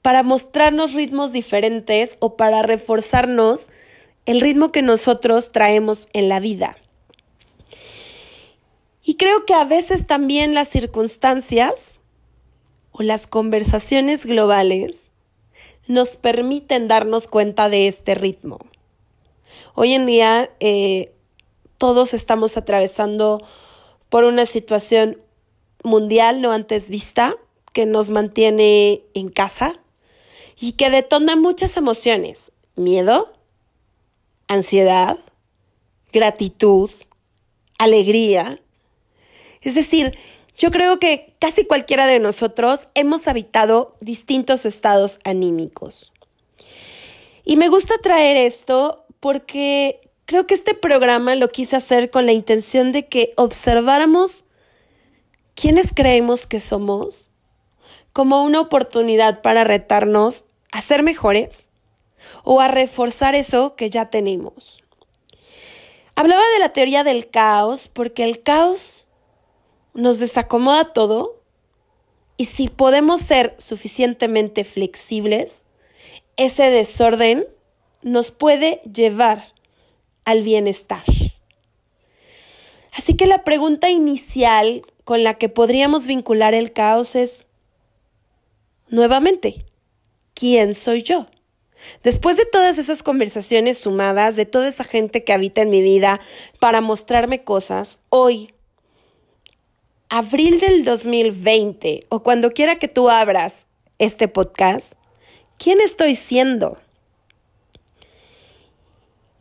para 0.00 0.22
mostrarnos 0.22 0.94
ritmos 0.94 1.32
diferentes 1.32 2.16
o 2.20 2.36
para 2.38 2.62
reforzarnos 2.62 3.68
el 4.24 4.40
ritmo 4.40 4.72
que 4.72 4.80
nosotros 4.80 5.52
traemos 5.52 6.08
en 6.14 6.30
la 6.30 6.40
vida. 6.40 6.76
Y 9.04 9.16
creo 9.16 9.44
que 9.44 9.54
a 9.54 9.64
veces 9.64 10.06
también 10.06 10.54
las 10.54 10.68
circunstancias 10.68 11.98
o 12.92 13.02
las 13.02 13.26
conversaciones 13.26 14.26
globales 14.26 15.10
nos 15.88 16.16
permiten 16.16 16.88
darnos 16.88 17.26
cuenta 17.26 17.68
de 17.68 17.88
este 17.88 18.14
ritmo. 18.14 18.58
Hoy 19.74 19.94
en 19.94 20.06
día 20.06 20.50
eh, 20.60 21.12
todos 21.78 22.14
estamos 22.14 22.56
atravesando 22.56 23.42
por 24.08 24.24
una 24.24 24.46
situación 24.46 25.18
mundial 25.82 26.40
no 26.40 26.52
antes 26.52 26.88
vista 26.88 27.36
que 27.72 27.86
nos 27.86 28.10
mantiene 28.10 29.02
en 29.14 29.28
casa 29.28 29.80
y 30.60 30.72
que 30.72 30.90
detona 30.90 31.34
muchas 31.34 31.76
emociones, 31.76 32.52
miedo, 32.76 33.32
ansiedad, 34.46 35.18
gratitud, 36.12 36.90
alegría. 37.78 38.60
Es 39.62 39.74
decir, 39.74 40.16
yo 40.62 40.70
creo 40.70 41.00
que 41.00 41.34
casi 41.40 41.64
cualquiera 41.64 42.06
de 42.06 42.20
nosotros 42.20 42.86
hemos 42.94 43.26
habitado 43.26 43.96
distintos 43.98 44.64
estados 44.64 45.18
anímicos. 45.24 46.12
Y 47.42 47.56
me 47.56 47.66
gusta 47.66 47.98
traer 47.98 48.36
esto 48.36 49.04
porque 49.18 50.08
creo 50.24 50.46
que 50.46 50.54
este 50.54 50.74
programa 50.74 51.34
lo 51.34 51.48
quise 51.48 51.74
hacer 51.74 52.10
con 52.10 52.26
la 52.26 52.32
intención 52.32 52.92
de 52.92 53.08
que 53.08 53.32
observáramos 53.36 54.44
quiénes 55.56 55.92
creemos 55.92 56.46
que 56.46 56.60
somos 56.60 57.30
como 58.12 58.44
una 58.44 58.60
oportunidad 58.60 59.42
para 59.42 59.64
retarnos 59.64 60.44
a 60.70 60.80
ser 60.80 61.02
mejores 61.02 61.70
o 62.44 62.60
a 62.60 62.68
reforzar 62.68 63.34
eso 63.34 63.74
que 63.74 63.90
ya 63.90 64.10
tenemos. 64.10 64.84
Hablaba 66.14 66.44
de 66.52 66.60
la 66.60 66.72
teoría 66.72 67.02
del 67.02 67.28
caos 67.28 67.88
porque 67.88 68.22
el 68.22 68.44
caos 68.44 69.01
nos 69.94 70.18
desacomoda 70.18 70.92
todo 70.92 71.42
y 72.36 72.46
si 72.46 72.68
podemos 72.68 73.20
ser 73.20 73.54
suficientemente 73.58 74.64
flexibles, 74.64 75.62
ese 76.36 76.70
desorden 76.70 77.46
nos 78.02 78.30
puede 78.30 78.80
llevar 78.82 79.52
al 80.24 80.42
bienestar. 80.42 81.04
Así 82.92 83.14
que 83.14 83.26
la 83.26 83.44
pregunta 83.44 83.90
inicial 83.90 84.82
con 85.04 85.24
la 85.24 85.34
que 85.34 85.48
podríamos 85.48 86.06
vincular 86.06 86.54
el 86.54 86.72
caos 86.72 87.14
es, 87.14 87.46
nuevamente, 88.88 89.66
¿quién 90.34 90.74
soy 90.74 91.02
yo? 91.02 91.26
Después 92.02 92.36
de 92.36 92.46
todas 92.46 92.78
esas 92.78 93.02
conversaciones 93.02 93.78
sumadas, 93.78 94.36
de 94.36 94.46
toda 94.46 94.68
esa 94.68 94.84
gente 94.84 95.24
que 95.24 95.32
habita 95.32 95.62
en 95.62 95.70
mi 95.70 95.82
vida 95.82 96.20
para 96.60 96.80
mostrarme 96.80 97.44
cosas, 97.44 97.98
hoy 98.08 98.54
abril 100.14 100.60
del 100.60 100.84
2020 100.84 102.04
o 102.10 102.22
cuando 102.22 102.50
quiera 102.50 102.78
que 102.78 102.86
tú 102.86 103.08
abras 103.08 103.66
este 103.96 104.28
podcast, 104.28 104.92
¿quién 105.56 105.80
estoy 105.80 106.16
siendo? 106.16 106.76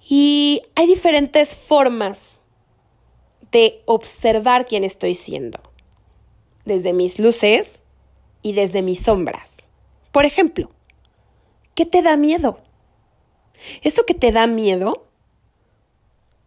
Y 0.10 0.62
hay 0.76 0.88
diferentes 0.88 1.58
formas 1.58 2.40
de 3.52 3.82
observar 3.86 4.66
quién 4.66 4.86
estoy 4.86 5.14
siendo, 5.14 5.60
desde 6.64 6.94
mis 6.94 7.20
luces 7.20 7.84
y 8.42 8.54
desde 8.54 8.82
mis 8.82 9.02
sombras. 9.02 9.58
Por 10.14 10.24
ejemplo, 10.24 10.72
¿qué 11.76 11.86
te 11.86 12.02
da 12.02 12.16
miedo? 12.16 12.62
Eso 13.82 14.06
que 14.06 14.14
te 14.14 14.32
da 14.32 14.48
miedo, 14.48 15.06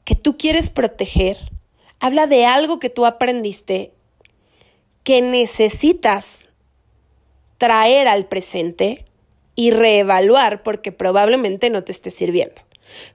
que 0.07 0.15
tú 0.15 0.39
quieres 0.39 0.71
proteger, 0.71 1.37
habla 2.01 2.27
de 2.27 2.47
algo 2.47 2.79
que 2.79 2.89
tú 2.89 3.05
aprendiste 3.05 3.93
que 5.05 5.23
necesitas 5.23 6.49
traer 7.59 8.09
al 8.09 8.27
presente 8.27 9.05
y 9.55 9.71
reevaluar 9.71 10.63
porque 10.63 10.93
probablemente 10.93 11.71
no 11.71 11.85
te 11.85 11.93
esté 11.93 12.11
sirviendo. 12.11 12.61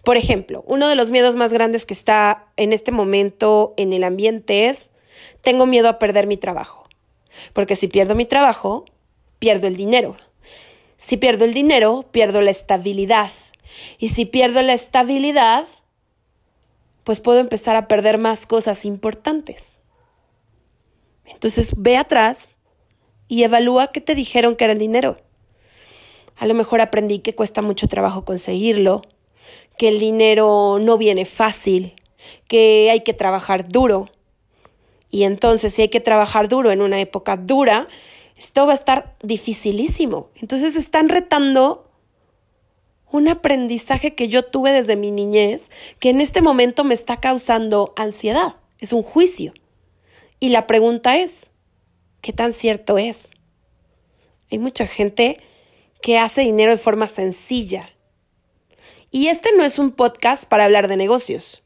Por 0.03 0.17
ejemplo, 0.17 0.63
uno 0.67 0.87
de 0.87 0.95
los 0.95 1.11
miedos 1.11 1.35
más 1.35 1.51
grandes 1.51 1.85
que 1.85 1.93
está 1.93 2.47
en 2.57 2.73
este 2.73 2.91
momento 2.91 3.73
en 3.77 3.93
el 3.93 4.03
ambiente 4.03 4.67
es, 4.67 4.91
tengo 5.41 5.65
miedo 5.65 5.89
a 5.89 5.99
perder 5.99 6.27
mi 6.27 6.37
trabajo, 6.37 6.87
porque 7.53 7.75
si 7.75 7.87
pierdo 7.87 8.15
mi 8.15 8.25
trabajo, 8.25 8.85
pierdo 9.37 9.67
el 9.67 9.75
dinero. 9.75 10.17
Si 10.97 11.17
pierdo 11.17 11.45
el 11.45 11.53
dinero, 11.53 12.05
pierdo 12.11 12.41
la 12.41 12.51
estabilidad. 12.51 13.31
Y 13.99 14.09
si 14.09 14.25
pierdo 14.25 14.61
la 14.61 14.73
estabilidad, 14.73 15.65
pues 17.03 17.21
puedo 17.21 17.39
empezar 17.39 17.75
a 17.75 17.87
perder 17.87 18.17
más 18.17 18.45
cosas 18.45 18.85
importantes. 18.85 19.78
Entonces 21.31 21.73
ve 21.77 21.97
atrás 21.97 22.55
y 23.27 23.43
evalúa 23.43 23.91
qué 23.91 24.01
te 24.01 24.15
dijeron 24.15 24.55
que 24.55 24.65
era 24.65 24.73
el 24.73 24.79
dinero. 24.79 25.17
A 26.37 26.45
lo 26.45 26.53
mejor 26.53 26.81
aprendí 26.81 27.19
que 27.19 27.35
cuesta 27.35 27.61
mucho 27.61 27.87
trabajo 27.87 28.25
conseguirlo, 28.25 29.01
que 29.77 29.89
el 29.89 29.99
dinero 29.99 30.79
no 30.79 30.97
viene 30.97 31.25
fácil, 31.25 31.93
que 32.47 32.89
hay 32.91 33.01
que 33.01 33.13
trabajar 33.13 33.67
duro. 33.67 34.09
Y 35.09 35.23
entonces 35.23 35.73
si 35.73 35.83
hay 35.83 35.89
que 35.89 35.99
trabajar 35.99 36.47
duro 36.47 36.71
en 36.71 36.81
una 36.81 36.99
época 36.99 37.37
dura, 37.37 37.87
esto 38.37 38.65
va 38.65 38.71
a 38.71 38.75
estar 38.75 39.17
dificilísimo. 39.21 40.29
Entonces 40.35 40.75
están 40.75 41.09
retando 41.09 41.89
un 43.11 43.27
aprendizaje 43.27 44.15
que 44.15 44.27
yo 44.27 44.43
tuve 44.45 44.71
desde 44.71 44.95
mi 44.95 45.11
niñez 45.11 45.69
que 45.99 46.09
en 46.09 46.21
este 46.21 46.41
momento 46.41 46.83
me 46.83 46.93
está 46.93 47.19
causando 47.19 47.93
ansiedad. 47.97 48.55
Es 48.77 48.93
un 48.93 49.03
juicio. 49.03 49.53
Y 50.39 50.49
la 50.49 50.67
pregunta 50.67 51.17
es, 51.17 51.51
¿qué 52.21 52.33
tan 52.33 52.53
cierto 52.53 52.97
es? 52.97 53.31
Hay 54.51 54.57
mucha 54.57 54.87
gente 54.87 55.39
que 56.01 56.17
hace 56.17 56.41
dinero 56.41 56.71
de 56.71 56.77
forma 56.77 57.09
sencilla. 57.09 57.89
Y 59.11 59.27
este 59.27 59.49
no 59.57 59.63
es 59.63 59.79
un 59.79 59.91
podcast 59.91 60.47
para 60.47 60.65
hablar 60.65 60.87
de 60.87 60.97
negocios. 60.97 61.63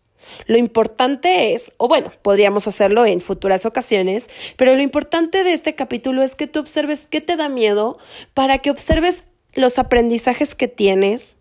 Lo 0.48 0.58
importante 0.58 1.54
es, 1.54 1.72
o 1.78 1.88
bueno, 1.88 2.12
podríamos 2.22 2.68
hacerlo 2.68 3.06
en 3.06 3.22
futuras 3.22 3.66
ocasiones, 3.66 4.28
pero 4.58 4.74
lo 4.76 4.82
importante 4.82 5.44
de 5.44 5.54
este 5.54 5.76
capítulo 5.76 6.24
es 6.24 6.36
que 6.36 6.48
tú 6.48 6.60
observes 6.60 7.08
qué 7.10 7.22
te 7.22 7.36
da 7.36 7.50
miedo 7.50 7.98
para 8.34 8.60
que 8.60 8.72
observes 8.72 9.26
los 9.54 9.78
aprendizajes 9.78 10.56
que 10.56 10.68
tienes 10.68 11.38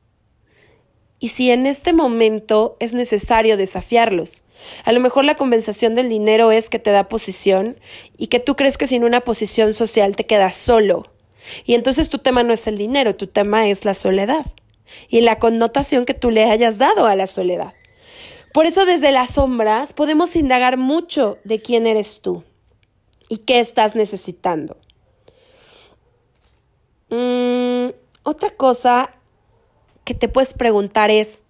y 1.18 1.28
si 1.28 1.50
en 1.50 1.66
este 1.66 1.92
momento 1.92 2.76
es 2.80 2.92
necesario 2.92 3.56
desafiarlos. 3.56 4.41
A 4.84 4.92
lo 4.92 5.00
mejor 5.00 5.24
la 5.24 5.36
compensación 5.36 5.94
del 5.94 6.08
dinero 6.08 6.52
es 6.52 6.70
que 6.70 6.78
te 6.78 6.90
da 6.90 7.08
posición 7.08 7.78
y 8.16 8.28
que 8.28 8.40
tú 8.40 8.56
crees 8.56 8.78
que 8.78 8.86
sin 8.86 9.04
una 9.04 9.22
posición 9.22 9.74
social 9.74 10.16
te 10.16 10.26
quedas 10.26 10.56
solo. 10.56 11.12
Y 11.64 11.74
entonces 11.74 12.08
tu 12.08 12.18
tema 12.18 12.42
no 12.42 12.52
es 12.52 12.66
el 12.66 12.78
dinero, 12.78 13.16
tu 13.16 13.26
tema 13.26 13.68
es 13.68 13.84
la 13.84 13.94
soledad 13.94 14.46
y 15.08 15.20
la 15.22 15.38
connotación 15.38 16.04
que 16.04 16.14
tú 16.14 16.30
le 16.30 16.44
hayas 16.44 16.78
dado 16.78 17.06
a 17.06 17.16
la 17.16 17.26
soledad. 17.26 17.74
Por 18.52 18.66
eso 18.66 18.84
desde 18.84 19.12
las 19.12 19.30
sombras 19.30 19.92
podemos 19.92 20.36
indagar 20.36 20.76
mucho 20.76 21.38
de 21.44 21.60
quién 21.60 21.86
eres 21.86 22.20
tú 22.20 22.44
y 23.28 23.38
qué 23.38 23.60
estás 23.60 23.94
necesitando. 23.94 24.76
Mm, 27.08 27.94
otra 28.22 28.50
cosa 28.50 29.14
que 30.04 30.14
te 30.14 30.28
puedes 30.28 30.54
preguntar 30.54 31.10
es, 31.10 31.42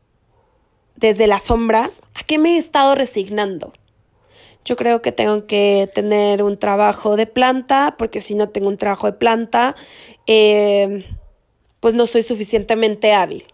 desde 1.02 1.26
las 1.26 1.42
sombras, 1.42 2.00
¿a 2.14 2.22
qué 2.22 2.38
me 2.38 2.54
he 2.54 2.56
estado 2.58 2.94
resignando? 2.94 3.72
Yo 4.64 4.76
creo 4.76 5.02
que 5.02 5.10
tengo 5.10 5.46
que 5.48 5.90
tener 5.92 6.44
un 6.44 6.56
trabajo 6.56 7.16
de 7.16 7.26
planta, 7.26 7.96
porque 7.98 8.20
si 8.20 8.36
no 8.36 8.48
tengo 8.48 8.68
un 8.68 8.78
trabajo 8.78 9.08
de 9.08 9.14
planta, 9.14 9.74
eh, 10.28 11.04
pues 11.80 11.94
no 11.94 12.06
soy 12.06 12.22
suficientemente 12.22 13.12
hábil 13.12 13.44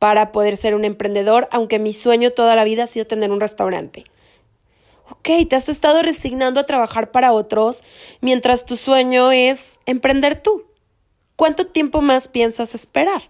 para 0.00 0.32
poder 0.32 0.56
ser 0.56 0.74
un 0.74 0.84
emprendedor, 0.84 1.48
aunque 1.52 1.78
mi 1.78 1.92
sueño 1.92 2.32
toda 2.32 2.56
la 2.56 2.64
vida 2.64 2.84
ha 2.84 2.88
sido 2.88 3.06
tener 3.06 3.30
un 3.30 3.40
restaurante. 3.40 4.04
Ok, 5.08 5.28
te 5.48 5.54
has 5.54 5.68
estado 5.68 6.02
resignando 6.02 6.58
a 6.58 6.66
trabajar 6.66 7.12
para 7.12 7.32
otros 7.32 7.84
mientras 8.20 8.64
tu 8.64 8.76
sueño 8.76 9.30
es 9.30 9.78
emprender 9.86 10.42
tú. 10.42 10.64
¿Cuánto 11.36 11.68
tiempo 11.68 12.00
más 12.00 12.26
piensas 12.26 12.74
esperar? 12.74 13.22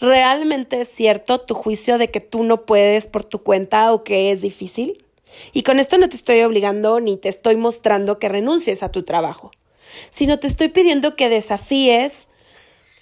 ¿Realmente 0.00 0.80
es 0.80 0.88
cierto 0.88 1.40
tu 1.40 1.54
juicio 1.54 1.98
de 1.98 2.08
que 2.08 2.20
tú 2.20 2.44
no 2.44 2.66
puedes 2.66 3.06
por 3.06 3.24
tu 3.24 3.42
cuenta 3.42 3.92
o 3.92 4.04
que 4.04 4.30
es 4.30 4.40
difícil? 4.40 5.04
Y 5.52 5.62
con 5.62 5.80
esto 5.80 5.98
no 5.98 6.08
te 6.08 6.16
estoy 6.16 6.40
obligando 6.42 7.00
ni 7.00 7.16
te 7.16 7.28
estoy 7.28 7.56
mostrando 7.56 8.18
que 8.18 8.28
renuncies 8.28 8.82
a 8.82 8.90
tu 8.90 9.02
trabajo, 9.02 9.50
sino 10.10 10.38
te 10.38 10.46
estoy 10.46 10.68
pidiendo 10.68 11.16
que 11.16 11.28
desafíes 11.28 12.28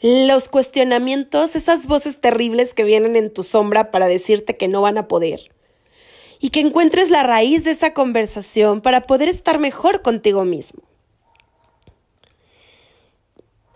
los 0.03 0.49
cuestionamientos, 0.49 1.55
esas 1.55 1.87
voces 1.87 2.21
terribles 2.21 2.75
que 2.75 2.85
vienen 2.85 3.15
en 3.15 3.33
tu 3.33 3.45
sombra 3.45 3.91
para 3.91 4.09
decirte 4.09 4.57
que 4.57 4.69
no 4.69 4.83
van 4.83 4.99
a 4.99 5.07
poder. 5.07 5.53
Y 6.41 6.51
que 6.51 6.59
encuentres 6.59 7.11
la 7.11 7.23
raíz 7.23 7.63
de 7.63 7.71
esa 7.71 7.95
conversación 7.95 8.81
para 8.81 9.07
poder 9.07 9.29
estar 9.29 9.61
mejor 9.61 10.03
contigo 10.03 10.45
mismo. 10.45 10.83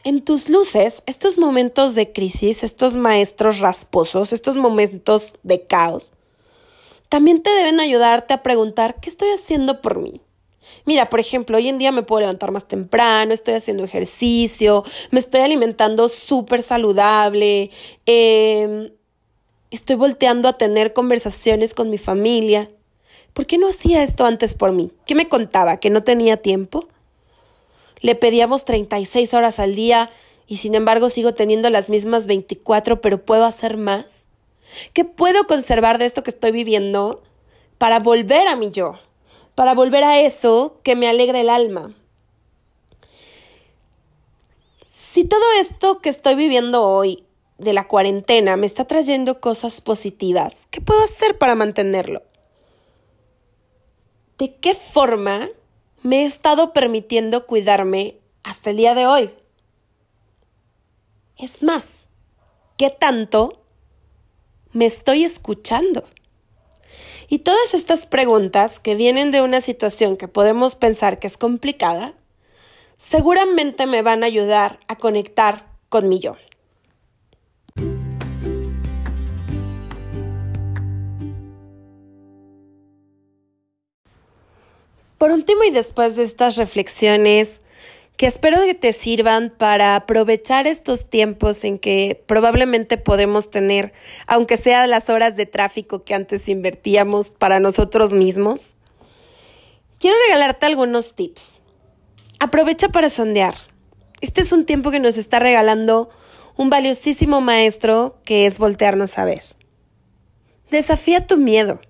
En 0.07 0.23
tus 0.23 0.49
luces, 0.49 1.03
estos 1.07 1.37
momentos 1.37 1.97
de 1.97 2.13
crisis, 2.13 2.63
estos 2.63 2.95
maestros 2.95 3.59
rasposos, 3.59 4.33
estos 4.33 4.55
momentos 4.55 5.35
de 5.43 5.63
caos, 5.67 6.13
también 7.09 7.43
te 7.43 7.51
deben 7.51 7.81
ayudarte 7.81 8.33
a 8.33 8.45
preguntar, 8.45 9.01
¿qué 9.01 9.11
estoy 9.11 9.31
haciendo 9.31 9.81
por 9.81 9.99
mí? 9.99 10.21
Mira, 10.85 11.11
por 11.11 11.19
ejemplo, 11.19 11.57
hoy 11.57 11.69
en 11.69 11.79
día 11.79 11.91
me 11.91 12.05
puedo 12.05 12.21
levantar 12.21 12.53
más 12.53 12.69
temprano, 12.69 13.35
estoy 13.35 13.55
haciendo 13.55 13.83
ejercicio, 13.83 14.85
me 15.11 15.19
estoy 15.19 15.41
alimentando 15.41 16.09
súper 16.09 16.63
saludable, 16.63 17.73
em, 18.07 18.93
estoy 19.73 19.97
volteando 19.97 20.49
a 20.49 20.57
tener 20.57 20.93
conversaciones 20.93 21.75
con 21.75 21.91
mi 21.91 21.99
familia. 21.99 22.71
¿Por 23.33 23.45
qué 23.47 23.59
no 23.59 23.69
hacía 23.69 24.05
esto 24.05 24.25
antes 24.25 24.55
por 24.55 24.71
mí? 24.71 24.93
¿Qué 25.05 25.17
me 25.17 25.29
contaba? 25.29 25.79
¿Que 25.79 25.91
no 25.91 26.05
tenía 26.05 26.37
tiempo? 26.37 26.87
Le 28.07 28.15
pedíamos 28.15 28.65
36 28.65 29.35
horas 29.35 29.59
al 29.59 29.75
día 29.75 30.13
y 30.47 30.59
sin 30.59 30.77
embargo 30.77 31.11
sigo 31.11 31.35
teniendo 31.35 31.71
las 31.71 31.91
mismas 31.91 32.29
24, 32.29 33.01
pero 33.01 33.25
puedo 33.25 33.45
hacer 33.45 33.77
más. 33.77 34.27
¿Qué 34.93 35.05
puedo 35.05 35.49
conservar 35.49 35.99
de 35.99 36.05
esto 36.05 36.23
que 36.23 36.31
estoy 36.31 36.53
viviendo 36.53 37.25
para 37.79 37.99
volver 37.99 38.47
a 38.47 38.55
mi 38.55 38.71
yo? 38.71 38.93
Para 39.57 39.75
volver 39.75 40.05
a 40.05 40.21
eso 40.21 40.79
que 40.85 40.95
me 40.95 41.09
alegra 41.09 41.41
el 41.41 41.49
alma. 41.49 41.97
Si 44.87 45.25
todo 45.25 45.43
esto 45.59 45.99
que 45.99 46.11
estoy 46.11 46.37
viviendo 46.37 46.85
hoy 46.85 47.25
de 47.59 47.73
la 47.73 47.89
cuarentena 47.89 48.57
me 48.57 48.69
está 48.69 48.85
trayendo 48.85 49.41
cosas 49.41 49.81
positivas, 49.81 50.69
¿qué 50.71 50.81
puedo 50.81 51.03
hacer 51.03 51.39
para 51.39 51.57
mantenerlo? 51.57 52.23
¿De 54.39 54.55
qué 54.55 54.75
forma 54.75 55.49
me 56.07 56.23
he 56.23 56.25
estado 56.25 56.73
permitiendo 56.73 57.47
cuidarme 57.47 58.21
hasta 58.45 58.71
el 58.71 58.77
día 58.77 58.95
de 58.95 59.07
hoy? 59.07 59.31
Es 61.37 61.65
más, 61.65 62.07
¿qué 62.77 62.91
tanto 62.91 63.61
me 64.73 64.87
estoy 64.87 65.25
escuchando? 65.25 66.05
Y 67.29 67.41
todas 67.41 67.75
estas 67.75 68.07
preguntas 68.07 68.79
que 68.79 68.95
vienen 68.95 69.33
de 69.33 69.43
una 69.43 69.61
situación 69.61 70.17
que 70.17 70.29
podemos 70.29 70.77
pensar 70.77 71.19
que 71.19 71.27
es 71.27 71.37
complicada, 71.37 72.15
seguramente 72.97 73.87
me 73.87 74.03
van 74.03 74.23
a 74.23 74.27
ayudar 74.27 74.79
a 74.87 74.99
conectar 74.99 75.67
con 75.89 76.09
mi 76.09 76.21
yo. 76.21 76.37
Por 85.19 85.31
último 85.31 85.65
y 85.65 85.71
después 85.71 86.17
de 86.17 86.25
estas 86.25 86.57
reflexiones, 86.57 87.63
que 88.17 88.27
espero 88.27 88.61
que 88.63 88.75
te 88.75 88.93
sirvan 88.93 89.51
para 89.51 89.95
aprovechar 89.95 90.67
estos 90.67 91.09
tiempos 91.09 91.65
en 91.65 91.79
que 91.79 92.23
probablemente 92.27 92.97
podemos 92.97 93.51
tener, 93.51 93.93
aunque 94.27 94.57
sea 94.57 94.87
las 94.87 95.11
horas 95.11 95.37
de 95.37 95.47
tráfico 95.47 96.03
que 96.05 96.15
antes 96.15 96.49
invertíamos 96.49 97.31
para 97.31 97.61
nosotros 97.61 98.13
mismos. 98.13 98.75
Quiero 99.99 100.17
regalarte 100.27 100.67
algunos 100.67 101.15
tips. 101.15 101.61
Aprovecha 102.39 102.89
para 102.89 103.11
sondear. 103.11 103.55
Este 104.21 104.41
es 104.41 104.53
un 104.53 104.65
tiempo 104.65 104.91
que 104.91 105.01
nos 105.01 105.19
está 105.19 105.39
regalando 105.39 106.09
un 106.57 106.71
valiosísimo 106.71 107.41
maestro 107.43 108.19
que 108.25 108.47
es 108.47 108.59
voltearnos 108.59 109.19
a 109.19 109.27
ver. 109.27 109.43
Desafía 110.71 111.27
tu 111.27 111.37
miedo. 111.37 111.81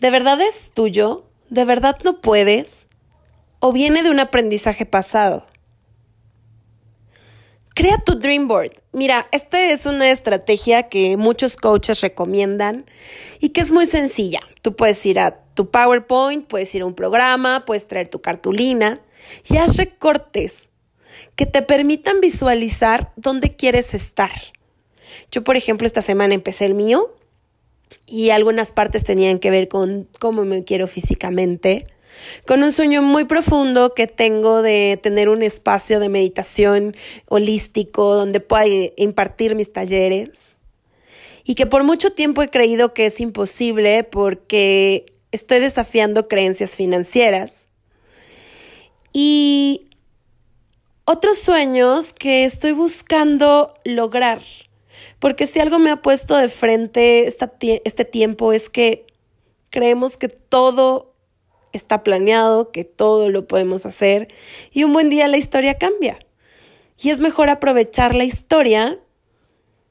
¿De 0.00 0.10
verdad 0.10 0.40
es 0.40 0.70
tuyo? 0.72 1.27
¿De 1.50 1.64
verdad 1.64 1.98
no 2.04 2.20
puedes? 2.20 2.88
o 3.60 3.72
viene 3.72 4.02
de 4.02 4.10
un 4.10 4.20
aprendizaje 4.20 4.86
pasado. 4.86 5.46
Crea 7.74 7.98
tu 7.98 8.18
Dream 8.18 8.48
Board. 8.48 8.72
Mira, 8.92 9.28
esta 9.30 9.70
es 9.70 9.86
una 9.86 10.10
estrategia 10.10 10.88
que 10.88 11.16
muchos 11.16 11.56
coaches 11.56 12.00
recomiendan 12.00 12.86
y 13.40 13.50
que 13.50 13.60
es 13.60 13.70
muy 13.70 13.86
sencilla. 13.86 14.40
Tú 14.62 14.74
puedes 14.74 15.04
ir 15.06 15.20
a 15.20 15.44
tu 15.54 15.70
PowerPoint, 15.70 16.46
puedes 16.46 16.74
ir 16.74 16.82
a 16.82 16.86
un 16.86 16.94
programa, 16.94 17.64
puedes 17.64 17.86
traer 17.86 18.08
tu 18.08 18.20
cartulina 18.20 19.00
y 19.48 19.58
haz 19.58 19.76
recortes 19.76 20.70
que 21.36 21.46
te 21.46 21.62
permitan 21.62 22.20
visualizar 22.20 23.12
dónde 23.16 23.54
quieres 23.54 23.94
estar. 23.94 24.32
Yo, 25.30 25.44
por 25.44 25.56
ejemplo, 25.56 25.86
esta 25.86 26.02
semana 26.02 26.34
empecé 26.34 26.64
el 26.64 26.74
mío 26.74 27.14
y 28.08 28.30
algunas 28.30 28.72
partes 28.72 29.04
tenían 29.04 29.38
que 29.38 29.50
ver 29.50 29.68
con 29.68 30.08
cómo 30.18 30.44
me 30.44 30.64
quiero 30.64 30.88
físicamente, 30.88 31.86
con 32.46 32.62
un 32.62 32.72
sueño 32.72 33.02
muy 33.02 33.24
profundo 33.24 33.94
que 33.94 34.06
tengo 34.06 34.62
de 34.62 34.98
tener 35.02 35.28
un 35.28 35.42
espacio 35.42 36.00
de 36.00 36.08
meditación 36.08 36.96
holístico 37.28 38.14
donde 38.14 38.40
pueda 38.40 38.64
impartir 38.96 39.54
mis 39.54 39.72
talleres. 39.72 40.54
y 41.44 41.54
que 41.54 41.64
por 41.64 41.82
mucho 41.82 42.10
tiempo 42.10 42.42
he 42.42 42.50
creído 42.50 42.92
que 42.92 43.06
es 43.06 43.20
imposible 43.20 44.04
porque 44.04 45.06
estoy 45.32 45.60
desafiando 45.60 46.28
creencias 46.28 46.76
financieras. 46.76 47.68
Y 49.14 49.88
otros 51.06 51.38
sueños 51.38 52.12
que 52.12 52.44
estoy 52.44 52.72
buscando 52.72 53.72
lograr. 53.84 54.42
Porque 55.18 55.46
si 55.46 55.60
algo 55.60 55.78
me 55.78 55.90
ha 55.90 56.02
puesto 56.02 56.36
de 56.36 56.48
frente 56.48 57.26
este 57.26 58.04
tiempo 58.04 58.52
es 58.52 58.68
que 58.68 59.06
creemos 59.70 60.16
que 60.16 60.28
todo 60.28 61.14
está 61.72 62.02
planeado, 62.02 62.70
que 62.70 62.84
todo 62.84 63.28
lo 63.30 63.46
podemos 63.46 63.86
hacer 63.86 64.28
y 64.72 64.84
un 64.84 64.92
buen 64.92 65.10
día 65.10 65.28
la 65.28 65.36
historia 65.36 65.78
cambia. 65.78 66.18
Y 67.00 67.10
es 67.10 67.20
mejor 67.20 67.48
aprovechar 67.48 68.14
la 68.14 68.24
historia 68.24 68.98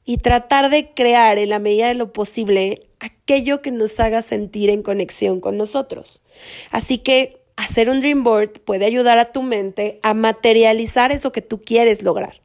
y 0.04 0.18
tratar 0.18 0.70
de 0.70 0.92
crear 0.94 1.38
en 1.38 1.50
la 1.50 1.58
medida 1.58 1.88
de 1.88 1.94
lo 1.94 2.12
posible 2.12 2.88
aquello 3.00 3.62
que 3.62 3.70
nos 3.70 3.98
haga 4.00 4.22
sentir 4.22 4.70
en 4.70 4.82
conexión 4.82 5.40
con 5.40 5.56
nosotros. 5.56 6.22
Así 6.70 6.98
que 6.98 7.42
hacer 7.56 7.90
un 7.90 8.00
dream 8.00 8.24
board 8.24 8.60
puede 8.60 8.84
ayudar 8.84 9.18
a 9.18 9.32
tu 9.32 9.42
mente 9.42 10.00
a 10.02 10.14
materializar 10.14 11.12
eso 11.12 11.32
que 11.32 11.42
tú 11.42 11.60
quieres 11.60 12.02
lograr. 12.02 12.40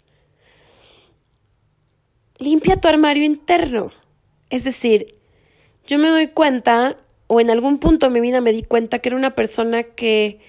Limpia 2.39 2.77
tu 2.77 2.87
armario 2.87 3.23
interno. 3.23 3.91
Es 4.49 4.63
decir, 4.63 5.17
yo 5.85 5.99
me 5.99 6.09
doy 6.09 6.27
cuenta, 6.27 6.97
o 7.27 7.39
en 7.39 7.49
algún 7.49 7.79
punto 7.79 8.07
de 8.07 8.11
mi 8.11 8.21
vida 8.21 8.41
me 8.41 8.53
di 8.53 8.63
cuenta 8.63 8.99
que 8.99 9.09
era 9.09 9.17
una 9.17 9.35
persona 9.35 9.83
que 9.83 10.39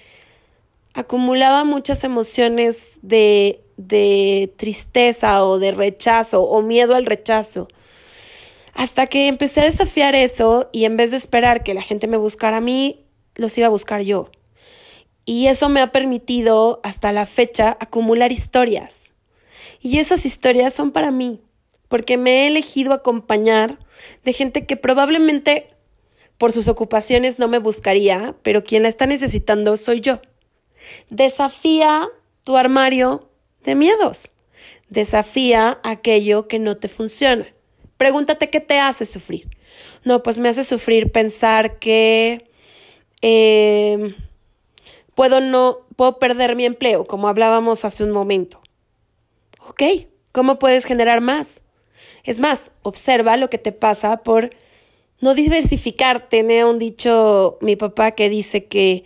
acumulaba 0.95 1.65
muchas 1.65 2.05
emociones 2.05 2.99
de, 3.03 3.65
de 3.77 4.53
tristeza 4.57 5.45
o 5.45 5.59
de 5.59 5.73
rechazo 5.73 6.43
o 6.45 6.63
miedo 6.63 6.95
al 6.95 7.07
rechazo. 7.07 7.69
Hasta 8.75 9.07
que 9.07 9.29
empecé 9.29 9.61
a 9.61 9.65
desafiar 9.65 10.15
eso 10.15 10.69
y 10.73 10.85
en 10.85 10.97
vez 10.97 11.11
de 11.11 11.17
esperar 11.17 11.63
que 11.63 11.75
la 11.75 11.83
gente 11.83 12.07
me 12.07 12.17
buscara 12.17 12.59
a 12.59 12.61
mí, 12.61 13.05
los 13.37 13.57
iba 13.59 13.67
a 13.67 13.71
buscar 13.71 14.03
yo. 14.03 14.31
Y 15.25 15.47
eso 15.47 15.69
me 15.69 15.81
ha 15.81 15.93
permitido 15.93 16.81
hasta 16.83 17.13
la 17.13 17.25
fecha 17.25 17.77
acumular 17.81 18.33
historias. 18.33 19.13
Y 19.81 19.99
esas 19.99 20.27
historias 20.27 20.75
son 20.75 20.93
para 20.93 21.11
mí, 21.11 21.41
porque 21.95 22.17
me 22.17 22.43
he 22.43 22.47
elegido 22.49 22.93
acompañar 22.93 23.79
de 24.25 24.33
gente 24.33 24.67
que 24.67 24.77
probablemente 24.77 25.71
por 26.39 26.51
sus 26.51 26.67
ocupaciones 26.67 27.39
no 27.39 27.47
me 27.47 27.61
buscaría, 27.61 28.35
pero 28.43 28.65
quien 28.65 28.83
la 28.83 28.89
está 28.89 29.07
necesitando 29.07 29.77
soy 29.77 30.01
yo. 30.01 30.21
Desafía 31.09 32.09
tu 32.43 32.57
armario 32.57 33.31
de 33.63 33.77
miedos. 33.77 34.33
Desafía 34.89 35.79
aquello 35.85 36.49
que 36.49 36.59
no 36.59 36.77
te 36.77 36.89
funciona. 36.89 37.47
Pregúntate 37.97 38.51
qué 38.51 38.59
te 38.59 38.81
hace 38.81 39.07
sufrir. 39.07 39.49
No, 40.03 40.25
pues 40.25 40.41
me 40.41 40.49
hace 40.49 40.65
sufrir 40.65 41.13
pensar 41.13 41.79
que 41.79 42.51
eh, 43.23 44.17
puedo 45.15 45.41
no, 45.41 45.87
puedo 45.95 46.19
perder 46.19 46.57
mi 46.57 46.65
empleo, 46.65 47.07
como 47.07 47.29
hablábamos 47.29 47.85
hace 47.85 48.03
un 48.03 48.11
momento. 48.11 48.61
Ok, 49.69 49.85
¿cómo 50.33 50.59
puedes 50.59 50.87
generar 50.87 51.21
más? 51.21 51.61
Es 52.25 52.41
más, 52.41 52.71
observa 52.83 53.37
lo 53.37 53.51
que 53.51 53.59
te 53.59 53.73
pasa 53.73 54.23
por 54.23 54.51
no 55.21 55.35
diversificar. 55.35 56.29
Tenía 56.29 56.67
un 56.67 56.79
dicho 56.79 57.59
mi 57.61 57.77
papá 57.77 58.13
que 58.13 58.29
dice 58.29 58.65
que 58.65 59.05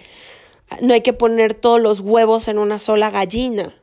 no 0.80 0.94
hay 0.94 1.00
que 1.00 1.12
poner 1.12 1.54
todos 1.54 1.80
los 1.80 2.00
huevos 2.00 2.48
en 2.48 2.58
una 2.58 2.78
sola 2.78 3.10
gallina. 3.10 3.74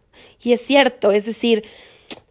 Y 0.42 0.54
es 0.54 0.62
cierto, 0.62 1.12
es 1.12 1.26
decir, 1.26 1.66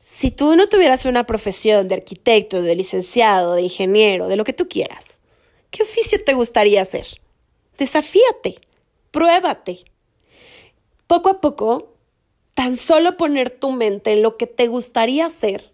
si 0.01 0.31
tú 0.31 0.57
no 0.57 0.69
tuvieras 0.69 1.05
una 1.05 1.25
profesión 1.25 1.89
de 1.89 1.97
arquitecto, 1.97 2.63
de 2.63 2.77
licenciado, 2.77 3.55
de 3.55 3.63
ingeniero, 3.63 4.29
de 4.29 4.37
lo 4.37 4.45
que 4.45 4.53
tú 4.53 4.69
quieras, 4.69 5.19
¿qué 5.71 5.83
oficio 5.83 6.19
te 6.25 6.35
gustaría 6.35 6.83
hacer? 6.83 7.07
Desafíate. 7.77 8.61
Pruébate. 9.11 9.85
Poco 11.07 11.29
a 11.29 11.41
poco, 11.41 11.95
tan 12.55 12.77
solo 12.77 13.17
poner 13.17 13.51
tu 13.51 13.73
mente 13.73 14.13
en 14.13 14.23
lo 14.23 14.37
que 14.37 14.47
te 14.47 14.69
gustaría 14.69 15.27
hacer, 15.27 15.74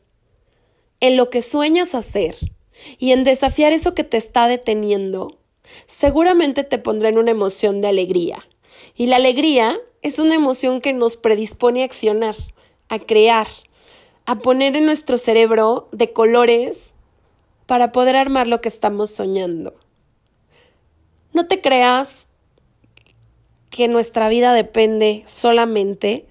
en 1.00 1.16
lo 1.16 1.30
que 1.30 1.42
sueñas 1.42 1.94
hacer 1.94 2.36
y 2.98 3.12
en 3.12 3.24
desafiar 3.24 3.72
eso 3.72 3.94
que 3.94 4.04
te 4.04 4.16
está 4.16 4.46
deteniendo, 4.46 5.38
seguramente 5.86 6.64
te 6.64 6.78
pondrá 6.78 7.08
en 7.08 7.18
una 7.18 7.30
emoción 7.30 7.80
de 7.80 7.88
alegría. 7.88 8.46
Y 8.94 9.06
la 9.06 9.16
alegría 9.16 9.78
es 10.02 10.18
una 10.18 10.34
emoción 10.34 10.80
que 10.80 10.92
nos 10.92 11.16
predispone 11.16 11.82
a 11.82 11.86
accionar, 11.86 12.36
a 12.88 12.98
crear, 12.98 13.48
a 14.26 14.38
poner 14.38 14.76
en 14.76 14.86
nuestro 14.86 15.18
cerebro 15.18 15.88
de 15.92 16.12
colores 16.12 16.92
para 17.66 17.92
poder 17.92 18.16
armar 18.16 18.46
lo 18.46 18.60
que 18.60 18.68
estamos 18.68 19.10
soñando. 19.10 19.74
No 21.32 21.46
te 21.46 21.60
creas 21.60 22.26
que 23.70 23.86
nuestra 23.88 24.28
vida 24.28 24.52
depende 24.52 25.24
solamente 25.26 26.26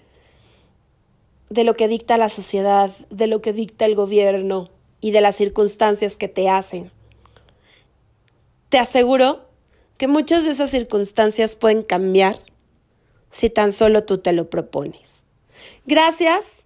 de 1.50 1.64
lo 1.64 1.74
que 1.74 1.88
dicta 1.88 2.18
la 2.18 2.30
sociedad, 2.30 2.92
de 3.10 3.28
lo 3.28 3.42
que 3.42 3.54
dicta 3.54 3.86
el 3.86 3.96
gobierno 3.96 4.70
y 5.02 5.12
de 5.12 5.22
las 5.22 5.36
circunstancias 5.36 6.18
que 6.18 6.28
te 6.28 6.50
hacen. 6.50 6.92
Te 8.70 8.78
aseguro 8.78 9.42
que 9.98 10.08
muchas 10.08 10.44
de 10.44 10.52
esas 10.52 10.70
circunstancias 10.70 11.56
pueden 11.56 11.84
cambiar 11.84 12.40
si 13.32 13.50
tan 13.50 13.74
solo 13.74 14.04
tú 14.04 14.20
te 14.20 14.34
lo 14.34 14.50
propones. 14.50 15.10
Gracias 15.86 16.66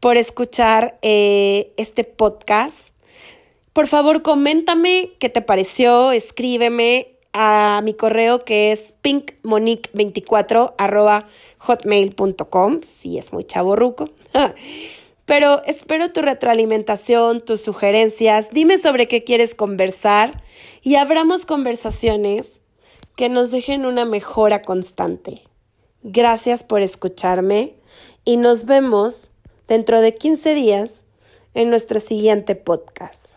por 0.00 0.16
escuchar 0.16 0.98
eh, 1.02 1.72
este 1.76 2.04
podcast. 2.04 2.88
Por 3.72 3.88
favor, 3.88 4.22
coméntame 4.22 5.12
qué 5.18 5.28
te 5.28 5.42
pareció, 5.42 6.12
escríbeme 6.12 7.16
a 7.32 7.80
mi 7.82 7.94
correo 7.94 8.44
que 8.44 8.70
es 8.70 8.94
pinkmonique24 9.02 11.24
hotmail.com, 11.58 12.80
si 12.86 13.18
es 13.18 13.32
muy 13.32 13.44
chaborruco. 13.44 14.10
Pero 15.26 15.62
espero 15.64 16.12
tu 16.12 16.20
retroalimentación, 16.20 17.42
tus 17.44 17.62
sugerencias, 17.62 18.50
dime 18.52 18.76
sobre 18.76 19.08
qué 19.08 19.24
quieres 19.24 19.54
conversar 19.54 20.42
y 20.82 20.96
abramos 20.96 21.46
conversaciones 21.46 22.60
que 23.16 23.30
nos 23.30 23.50
dejen 23.50 23.86
una 23.86 24.04
mejora 24.04 24.62
constante. 24.62 25.42
Gracias 26.02 26.62
por 26.62 26.82
escucharme 26.82 27.74
y 28.24 28.36
nos 28.36 28.66
vemos 28.66 29.30
dentro 29.66 30.02
de 30.02 30.14
15 30.14 30.54
días 30.54 31.04
en 31.54 31.70
nuestro 31.70 32.00
siguiente 32.00 32.54
podcast. 32.54 33.36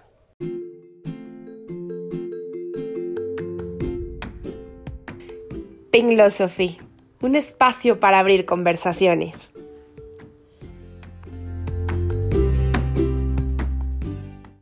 Philosophy, 5.91 6.79
un 7.21 7.36
espacio 7.36 7.99
para 7.99 8.19
abrir 8.19 8.45
conversaciones. 8.45 9.53